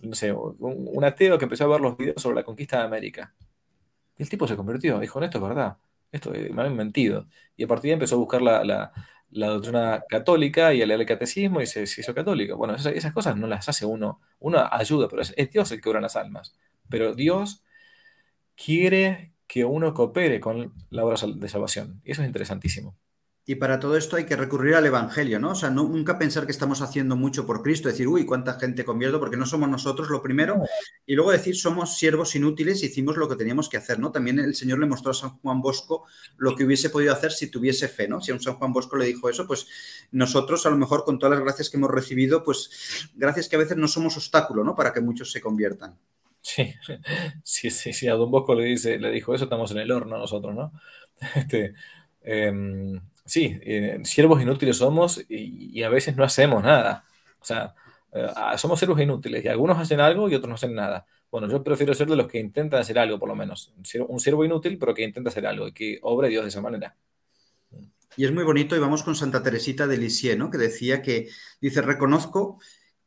[0.03, 3.35] No sé, un, ateo que empezó a ver los videos sobre la conquista de América.
[4.19, 5.79] Y el tipo se convirtió, dijo, esto es verdad,
[6.13, 7.27] esto me han mentido.
[7.57, 8.93] Y a partir de ahí empezó a buscar la,
[9.35, 12.57] la doctrina católica y a leer el catecismo y se, hizo católico.
[12.57, 15.81] Bueno, esas, esas, cosas no las hace uno, uno ayuda, pero es, es Dios el
[15.81, 16.55] que obra las almas.
[16.89, 17.65] Pero Dios
[18.57, 22.01] quiere que uno coopere con la obra de salvación.
[22.05, 22.97] Y eso es interesantísimo.
[23.47, 25.51] Y para todo esto hay que recurrir al Evangelio, ¿no?
[25.51, 28.87] O sea, no, nunca pensar que estamos haciendo mucho por Cristo, decir, uy, cuánta gente
[28.87, 30.63] convierto, porque no somos nosotros lo primero,
[31.05, 34.11] y luego decir, somos siervos inútiles, hicimos lo que teníamos que hacer, ¿no?
[34.11, 36.07] También el Señor le mostró a San Juan Bosco
[36.39, 38.23] lo que hubiese podido hacer si tuviese fe, ¿no?
[38.23, 39.67] Si a un San Juan Bosco le dijo eso, pues
[40.11, 43.59] nosotros a lo mejor con todas las gracias que hemos recibido, pues gracias que a
[43.59, 44.75] veces no somos obstáculo, ¿no?
[44.75, 45.99] Para que muchos se conviertan.
[46.41, 46.75] Sí,
[47.43, 50.17] sí, sí, sí, a Don Bosco le, dice, le dijo eso, estamos en el horno
[50.17, 50.73] nosotros, ¿no?
[51.37, 51.75] Este,
[52.23, 52.53] eh,
[53.25, 57.05] sí, eh, siervos inútiles somos y, a veces no hacemos nada.
[57.41, 57.75] O sea,
[58.13, 61.07] eh, somos siervos inútiles y algunos hacen algo y otros no hacen nada.
[61.31, 63.73] Bueno, yo prefiero ser de los que intentan hacer algo, por lo menos.
[64.09, 66.97] Un siervo inútil, pero que intenta hacer algo y que obre Dios de esa manera.
[68.17, 70.51] Y es muy bonito, y vamos con Santa Teresita de Lisieux, ¿no?
[70.51, 71.29] que decía que,
[71.61, 72.61] dice, reconozco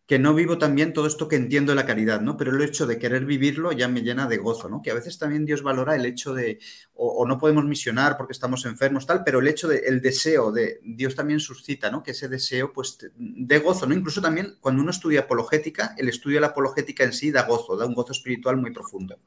[0.07, 2.37] que no vivo también todo esto que entiendo de la caridad, ¿no?
[2.37, 4.81] Pero el hecho de querer vivirlo ya me llena de gozo, ¿no?
[4.81, 6.59] Que a veces también Dios valora el hecho de,
[6.93, 10.79] o, no podemos misionar porque estamos enfermos, tal, pero el hecho de, el deseo de,
[10.81, 12.03] Dios también suscita, ¿no?
[12.03, 13.93] Que ese deseo, pues, de gozo, ¿no?
[13.93, 17.75] Incluso también cuando uno estudia apologética, el estudio de la apologética en sí da gozo,
[17.75, 19.19] da un gozo espiritual muy profundo.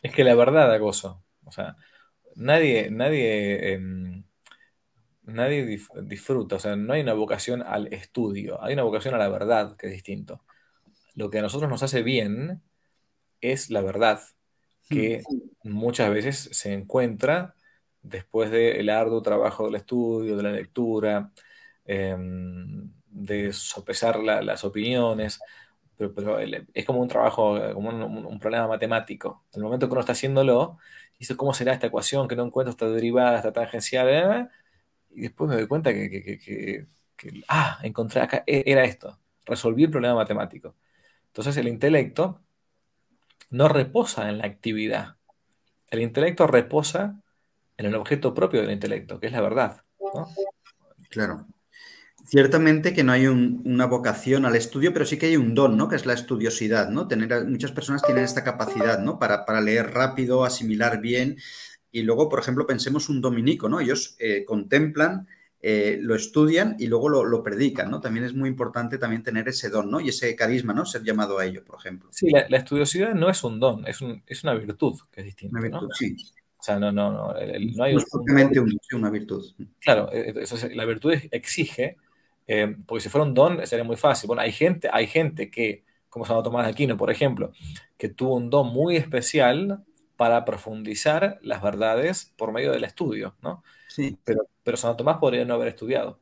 [0.00, 1.76] Es que la verdad da gozo, o sea,
[2.36, 3.74] nadie, nadie...
[3.74, 4.24] Eh
[5.24, 9.28] nadie disfruta, o sea, no hay una vocación al estudio, hay una vocación a la
[9.28, 10.42] verdad, que es distinto.
[11.14, 12.62] Lo que a nosotros nos hace bien
[13.40, 14.20] es la verdad,
[14.88, 15.22] que
[15.62, 17.54] muchas veces se encuentra
[18.02, 21.32] después del arduo trabajo del estudio, de la lectura,
[21.86, 22.16] eh,
[23.14, 25.40] de sopesar la, las opiniones,
[25.96, 29.44] pero, pero, es como un trabajo, como un, un, problema matemático.
[29.52, 30.78] En el momento que uno está haciéndolo,
[31.18, 34.08] dice, ¿cómo será esta ecuación que no encuentro esta derivada, esta tangencial?
[34.10, 34.48] ¿eh?
[35.14, 36.86] Y después me doy cuenta que, que, que,
[37.16, 40.76] que, ah, encontré acá, e, era esto, resolví el problema matemático.
[41.26, 42.40] Entonces el intelecto
[43.50, 45.16] no reposa en la actividad,
[45.90, 47.20] el intelecto reposa
[47.76, 49.82] en el objeto propio del intelecto, que es la verdad.
[51.10, 51.46] Claro.
[52.26, 55.76] Ciertamente que no hay un, una vocación al estudio, pero sí que hay un don,
[55.76, 55.88] ¿no?
[55.88, 57.06] Que es la estudiosidad, ¿no?
[57.06, 59.18] Tener, muchas personas tienen esta capacidad, ¿no?
[59.18, 61.36] Para, para leer rápido, asimilar bien,
[61.94, 63.78] y luego, por ejemplo, pensemos un dominico, ¿no?
[63.78, 65.28] Ellos eh, contemplan,
[65.60, 68.00] eh, lo estudian y luego lo, lo, predican, ¿no?
[68.00, 70.00] También es muy importante también tener ese don, ¿no?
[70.00, 70.84] Y ese carisma, ¿no?
[70.86, 72.08] Ser llamado a ello, por ejemplo.
[72.10, 75.26] Sí, la, la estudiosidad no es un don, es, un, es una virtud que es
[75.26, 75.52] distinta.
[75.52, 75.94] Una virtud, ¿no?
[75.94, 76.16] sí.
[76.58, 79.54] O sea, no, no, no, el, no hay no es propiamente un, una virtud.
[79.78, 81.96] Claro, eso, la virtud exige,
[82.48, 84.26] eh, porque si fuera un don sería muy fácil.
[84.26, 87.52] Bueno, hay gente, hay gente que, como Santo Tomás de Aquino, por ejemplo,
[87.96, 89.84] que tuvo un don muy especial
[90.16, 93.62] para profundizar las verdades por medio del estudio, ¿no?
[93.88, 94.18] Sí.
[94.24, 96.20] Pero, pero Santo Tomás podría no haber estudiado.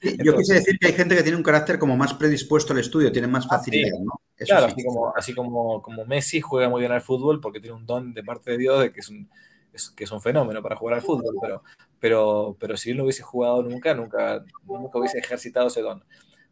[0.00, 2.80] Sí, yo quise decir que hay gente que tiene un carácter como más predispuesto al
[2.80, 4.04] estudio, tiene más facilidad, ah, sí.
[4.04, 4.20] ¿no?
[4.36, 4.72] Eso claro, sí.
[4.74, 8.14] así, como, así como, como Messi juega muy bien al fútbol porque tiene un don
[8.14, 9.28] de parte de Dios de que es un,
[9.72, 11.62] es, que es un fenómeno para jugar al fútbol, pero,
[11.98, 16.04] pero, pero si él no hubiese jugado nunca, nunca, nunca hubiese ejercitado ese don.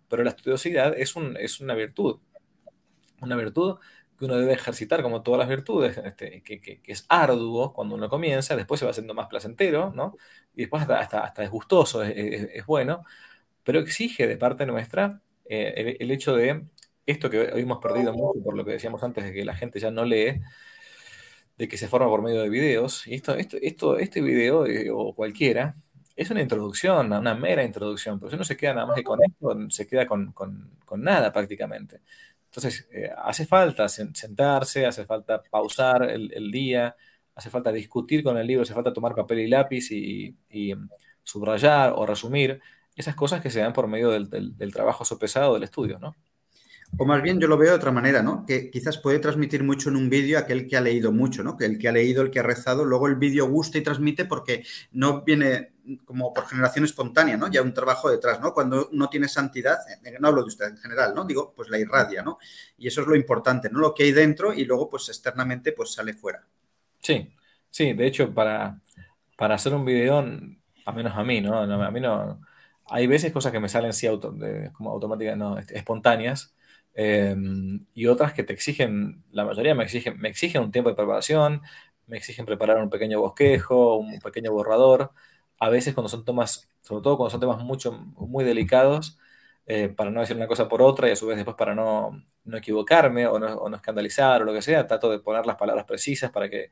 [0.09, 2.19] Pero la estudiosidad es, un, es una virtud,
[3.21, 3.79] una virtud
[4.17, 8.57] que uno debe ejercitar como todas las virtudes, este, que, es arduo cuando uno comienza,
[8.57, 10.17] después se va haciendo más placentero, ¿no?
[10.55, 13.05] Y después hasta, hasta, hasta es gustoso, es, bueno,
[13.65, 16.65] pero exige de parte nuestra eh, el, hecho de
[17.07, 19.81] esto que hoy hemos perdido mucho por lo que decíamos antes de que la gente
[19.81, 20.41] ya no lee,
[21.59, 24.91] de que se forma por medio de videos, y esto, esto, esto este video eh,
[24.93, 25.75] o cualquiera
[26.17, 29.55] es una introducción, una mera introducción, pero uno se queda nada más que con esto,
[29.71, 30.35] se queda con
[30.97, 32.01] nada prácticamente.
[32.57, 36.97] Entonces, eh, hace falta sentarse, hace falta pausar el, día,
[37.35, 40.35] hace falta discutir con el libro, hace falta tomar papel y lápiz y,
[40.75, 40.89] mm,
[41.23, 42.61] subrayar o resumir
[42.95, 46.17] esas cosas que se dan por medio del, del trabajo sopesado del estudio, ¿no?
[46.99, 48.45] O más bien yo lo veo de otra manera, ¿no?
[48.47, 51.57] Que quizás puede transmitir mucho en un vídeo aquel que ha leído mucho, ¿no?
[51.57, 54.25] Que el que ha leído, el que ha rezado, luego el vídeo gusta y transmite
[54.25, 55.73] porque no viene
[56.05, 57.51] como por generación espontánea, ¿no?
[57.51, 58.53] Ya un trabajo detrás, ¿no?
[58.53, 61.25] Cuando no tiene santidad, eh, no hablo de usted en general, ¿no?
[61.25, 62.39] Digo, pues la irradia, ¿no?
[62.79, 63.79] Y eso es lo importante, ¿no?
[63.79, 66.45] Lo que hay dentro y luego, pues externamente, pues sale fuera.
[67.01, 67.31] Sí,
[67.71, 68.81] sí, de hecho, para,
[69.37, 71.59] para hacer un video, a menos a mí, ¿no?
[71.59, 72.41] A mí no...
[72.89, 74.33] Hay veces cosas que me salen sí auto,
[74.73, 76.55] como automáticas, no, espontáneas,
[76.99, 80.97] Em, y otras que te exigen, la mayoría me exigen, me exigen un tiempo de
[80.97, 81.61] preparación,
[82.07, 85.13] me exigen preparar un pequeño bosquejo, un pequeño borrador.
[85.59, 89.19] A veces cuando son temas, sobre todo cuando son temas mucho, muy delicados,
[89.67, 92.13] eh, para no decir una cosa por otra y a su vez después para no,
[92.45, 95.85] no equivocarme o no, no, escandalizar o lo que sea, trato de poner las palabras
[95.85, 96.71] precisas para que,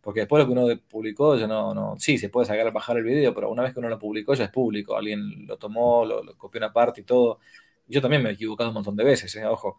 [0.00, 3.04] porque después lo que uno publicó, yo no, no, sí, se puede sacar, bajar el
[3.04, 6.22] video, pero una vez que uno lo publicó ya es público, alguien lo tomó, lo,
[6.24, 7.40] lo copió una parte y todo,
[7.88, 9.46] yo también me he equivocado un montón de veces, ¿eh?
[9.46, 9.78] ojo.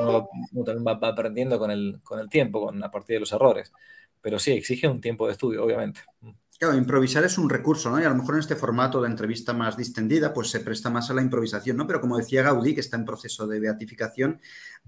[0.00, 3.72] Uno, también va, aprendiendo con el, con el tiempo, con, a partir de los errores.
[4.20, 6.00] Pero sí, exige un tiempo de estudio, obviamente.
[6.58, 8.00] Claro, improvisar es un recurso, ¿no?
[8.00, 11.08] Y a lo mejor en este formato de entrevista más distendida, pues se presta más
[11.08, 11.86] a la improvisación, ¿no?
[11.86, 14.40] Pero como decía Gaudí, que está en proceso de beatificación,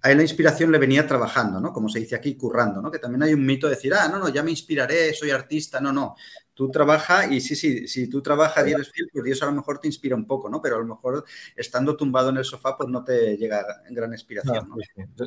[0.03, 1.73] a él la inspiración le venía trabajando, ¿no?
[1.73, 2.91] Como se dice aquí, currando, ¿no?
[2.91, 5.81] Que también hay un mito de decir, ah, no, no, ya me inspiraré, soy artista,
[5.81, 6.17] no, no.
[6.61, 9.53] Tú trabajas y sí, sí, si tú trabajas y eres fiel, pues Dios a lo
[9.53, 10.61] mejor te inspira un poco, ¿no?
[10.61, 11.25] Pero a lo mejor
[11.57, 14.77] estando tumbado en el sofá, pues no te llega gran inspiración, ¿no?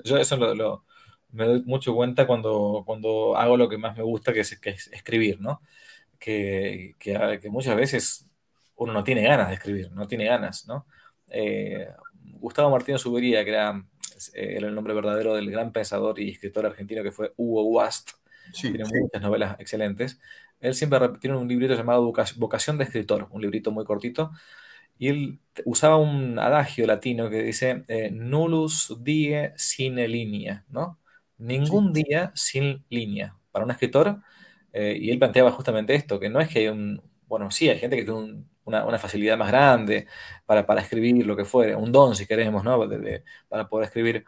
[0.04, 0.86] Yo eso lo,
[1.32, 4.70] me doy mucho cuenta cuando, cuando hago lo que más me gusta, que es, que
[4.70, 5.62] es escribir, ¿no?
[6.24, 8.30] que, que, muchas veces
[8.78, 10.86] uno no tiene ganas de escribir, no tiene ganas, ¿no?
[11.28, 11.88] Eh,
[12.40, 13.84] Gustavo Martínez Subería, que era,
[14.34, 18.12] eh, era, el nombre verdadero del gran pensador y escritor argentino que fue Hugo Wast,
[18.52, 20.20] tiene muchas novelas excelentes.
[20.60, 24.32] Él siempre tiene un librito llamado Vocación de Escritor, un librito muy cortito,
[24.98, 31.00] y él usaba un adagio latino que dice eh, nullus die sine linea, ¿no?
[31.38, 33.36] Ningún día sin línea.
[33.52, 34.22] Para un escritor,
[34.72, 37.80] eh, y él planteaba justamente esto, que no es que hay un, bueno, sí, hay
[37.80, 40.08] gente que tiene una, facilidad más grande
[40.46, 42.80] para, para, escribir lo que fuere, un don si queremos, ¿no?
[43.50, 44.26] para poder escribir,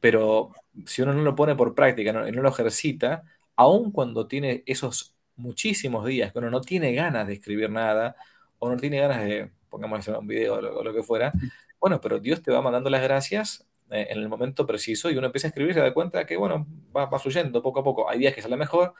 [0.00, 0.52] pero
[0.86, 3.24] si uno no lo pone por práctica no, y no lo ejercita,
[3.56, 8.16] aun cuando tiene esos muchísimos días que uno no tiene ganas de escribir nada,
[8.58, 11.32] o no tiene ganas de, pongamos un video o lo, que fuera,
[11.80, 15.26] bueno, pero Dios te va mandando las gracias eh, en el momento preciso y uno
[15.26, 18.08] empieza a escribir y se da cuenta que, bueno, va, va, fluyendo poco a poco.
[18.08, 18.94] Hay días que sale mejor,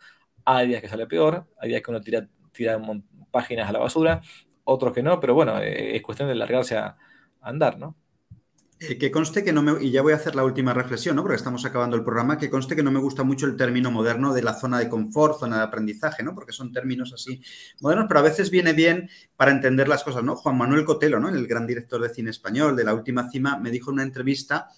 [0.44, 2.80] hay días que sale peor, hay días que uno tira, tira
[3.30, 4.22] páginas a la basura,
[4.64, 6.96] otros que no, pero bueno, eh, es cuestión de largarse a,
[7.40, 7.96] andar, ¿no?
[8.78, 11.22] Que conste que no me, y ya voy a hacer la última reflexión, ¿no?
[11.22, 14.34] Porque estamos acabando el programa, que conste que no me gusta mucho el término moderno
[14.34, 16.34] de la zona de confort, zona de aprendizaje, ¿no?
[16.34, 17.40] Porque son términos así
[17.80, 20.36] modernos, pero a veces viene bien para entender las cosas, ¿no?
[20.36, 21.30] Juan Manuel Cotelo, ¿no?
[21.30, 24.68] El gran director de cine español de La Última Cima, me dijo en una entrevista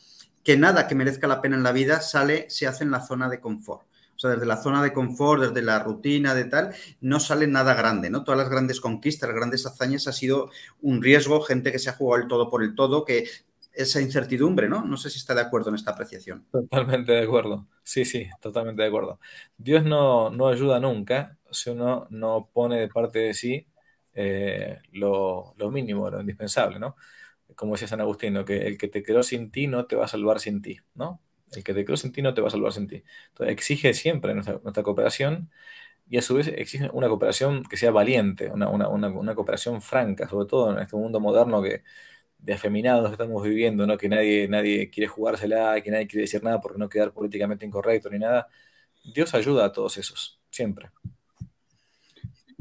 [0.44, 3.28] que nada que merezca la pena en la vida sale, se hace en la zona
[3.28, 3.88] de confort.
[4.14, 7.74] O sea, desde la zona de confort, desde la rutina, de tal, no sale nada
[7.74, 8.24] grande, ¿no?
[8.24, 10.50] Todas las grandes conquistas, las grandes hazañas ha sido
[10.82, 13.28] un riesgo, gente que se ha jugado el todo por el todo, que
[13.72, 14.84] esa incertidumbre, ¿no?
[14.84, 16.46] No sé si está de acuerdo en esta apreciación.
[16.50, 17.66] Totalmente de acuerdo.
[17.82, 19.20] Sí, sí, totalmente de acuerdo.
[19.56, 23.66] Dios no, no ayuda nunca si uno no pone de parte de sí
[24.14, 26.96] eh, lo, lo, mínimo, lo indispensable, ¿no?
[27.54, 30.08] Como decía San Agustín, que el que te creó sin ti no te va a
[30.08, 31.20] salvar sin ti, ¿no?
[31.52, 33.04] El que te creó sin ti no te va a salvar sin ti.
[33.28, 35.50] Entonces, exige siempre nuestra, cooperación
[36.08, 40.72] y a su vez exige una cooperación que sea valiente, una, cooperación franca, sobre todo
[40.72, 41.82] en este mundo moderno que,
[42.48, 43.98] de afeminados que estamos viviendo, ¿no?
[43.98, 48.08] que nadie, nadie quiere jugársela, que nadie quiere decir nada porque no quedar políticamente incorrecto
[48.08, 48.48] ni nada.
[49.04, 50.88] Dios ayuda a todos esos, siempre.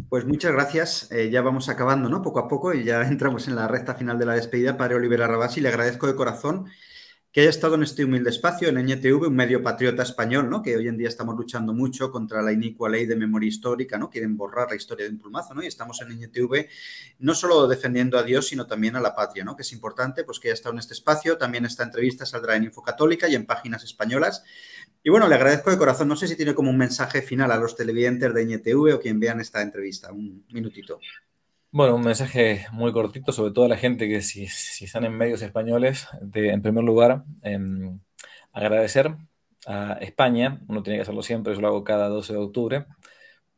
[0.10, 1.10] Pues muchas gracias.
[1.14, 2.22] Eh, ya vamos acabando, ¿no?
[2.22, 4.76] Poco a poco y ya entramos en la recta final de la despedida.
[4.76, 6.66] Padre Olivera Rabasi, le agradezco de corazón
[7.38, 10.64] que haya estado en este humilde espacio en NTV, un medio patriota español, ¿no?
[10.64, 14.10] que hoy en día estamos luchando mucho contra la inicua ley de memoria histórica, ¿no?
[14.10, 15.62] quieren borrar la historia de un plumazo, ¿no?
[15.62, 16.68] y estamos en NTV
[17.20, 19.56] no solo defendiendo a Dios, sino también a la patria, ¿no?
[19.56, 22.64] que es importante pues, que haya estado en este espacio, también esta entrevista saldrá en
[22.64, 24.44] Info Católica y en páginas españolas.
[25.04, 27.58] Y bueno, le agradezco de corazón, no sé si tiene como un mensaje final a
[27.58, 31.00] los televidentes de NTV o quien vean esta entrevista, un minutito.
[31.72, 34.44] Bueno, un mensaje muy cortito, sobre todo a la gente que si,
[34.84, 38.00] están en medios españoles, de, en primer lugar, em,
[38.54, 39.16] agradecer
[39.66, 42.86] a España, uno tiene que hacerlo siempre, yo lo hago cada 12 de octubre,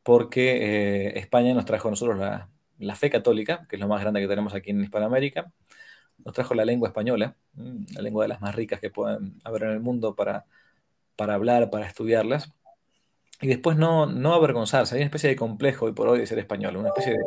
[0.04, 4.22] porque eh, España nos trajo a nosotros la, fe católica, que es lo más grande
[4.22, 5.52] que tenemos aquí en Hispanoamérica,
[6.26, 9.72] nos trajo la lengua española, la lengua de las más ricas que pueden haber en
[9.72, 10.46] el mundo para,
[11.16, 12.52] para hablar, para estudiarlas.
[13.42, 16.40] Y después no, no avergonzarse, hay una especie de complejo hoy por hoy de ser
[16.40, 17.20] español, una especie de,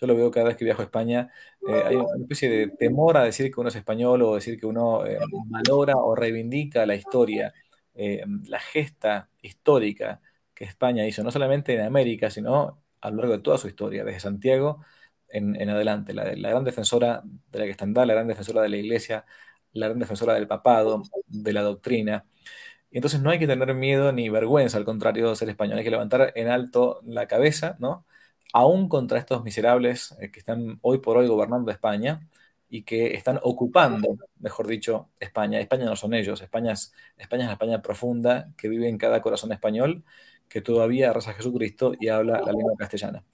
[0.00, 1.30] yo lo veo cada vez que viajo a España,
[1.68, 4.66] eh, hay una especie de temor a decir que uno es español o decir que
[4.66, 7.54] uno eh, valora o reivindica la historia,
[7.94, 10.20] eh, la gesta histórica
[10.54, 14.04] que España hizo, no solamente en América, sino a lo largo de toda su historia,
[14.04, 14.80] desde Santiago
[15.28, 18.76] en, adelante, la, la, gran defensora de la que está la gran defensora de la
[18.76, 19.24] iglesia,
[19.72, 22.26] la gran defensora del papado, de la doctrina.
[22.92, 25.84] Y entonces no hay que tener miedo ni vergüenza, al contrario de ser español, hay
[25.84, 28.04] que levantar en alto la cabeza, ¿no?
[28.52, 32.28] Aún contra estos miserables eh, que están hoy por hoy gobernando España
[32.68, 35.58] y que están ocupando, mejor dicho, España.
[35.58, 39.22] España no son ellos, España es, España es la España profunda que vive en cada
[39.22, 40.04] corazón español,
[40.48, 43.24] que todavía reza a Jesucristo y habla la lengua castellana.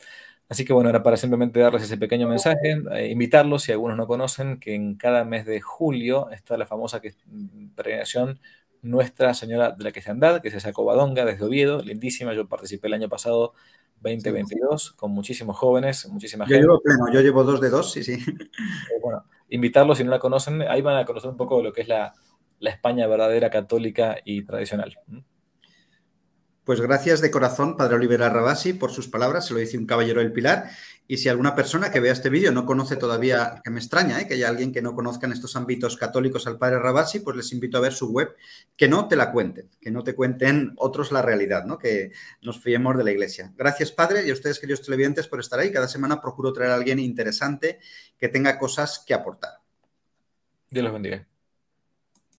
[0.48, 4.06] Así que bueno, era para simplemente darles ese pequeño mensaje, eh, invitarlos, si algunos no
[4.06, 7.00] conocen, que en cada mes de julio está la famosa
[7.74, 8.40] peregrinación
[8.82, 12.34] nuestra Señora de la Cristiandad, que se sacó Badonga desde Oviedo, lindísima.
[12.34, 13.54] Yo participé el año pasado,
[14.00, 18.12] 2022, con muchísimos jóvenes, muchísima yo Llevo pleno, yo llevo dos de dos, sí, sí.
[18.14, 21.82] Eh, bueno, invitarlos si no la conocen, ahí van a conocer un poco lo que
[21.82, 22.14] es la,
[22.60, 24.96] la España verdadera, católica y tradicional.
[26.68, 30.20] Pues gracias de corazón, Padre Oliver Rabasi, por sus palabras, se lo dice un caballero
[30.20, 30.68] del Pilar.
[31.06, 34.28] Y si alguna persona que vea este vídeo no conoce todavía, que me extraña, ¿eh?
[34.28, 37.52] que haya alguien que no conozca en estos ámbitos católicos al Padre Rabasi, pues les
[37.54, 38.36] invito a ver su web,
[38.76, 41.78] que no te la cuenten, que no te cuenten otros la realidad, ¿no?
[41.78, 42.12] que
[42.42, 43.50] nos fiemos de la Iglesia.
[43.56, 45.72] Gracias, Padre, y a ustedes, queridos televidentes, por estar ahí.
[45.72, 47.78] Cada semana procuro traer a alguien interesante
[48.18, 49.52] que tenga cosas que aportar.
[50.68, 51.26] Dios los bendiga.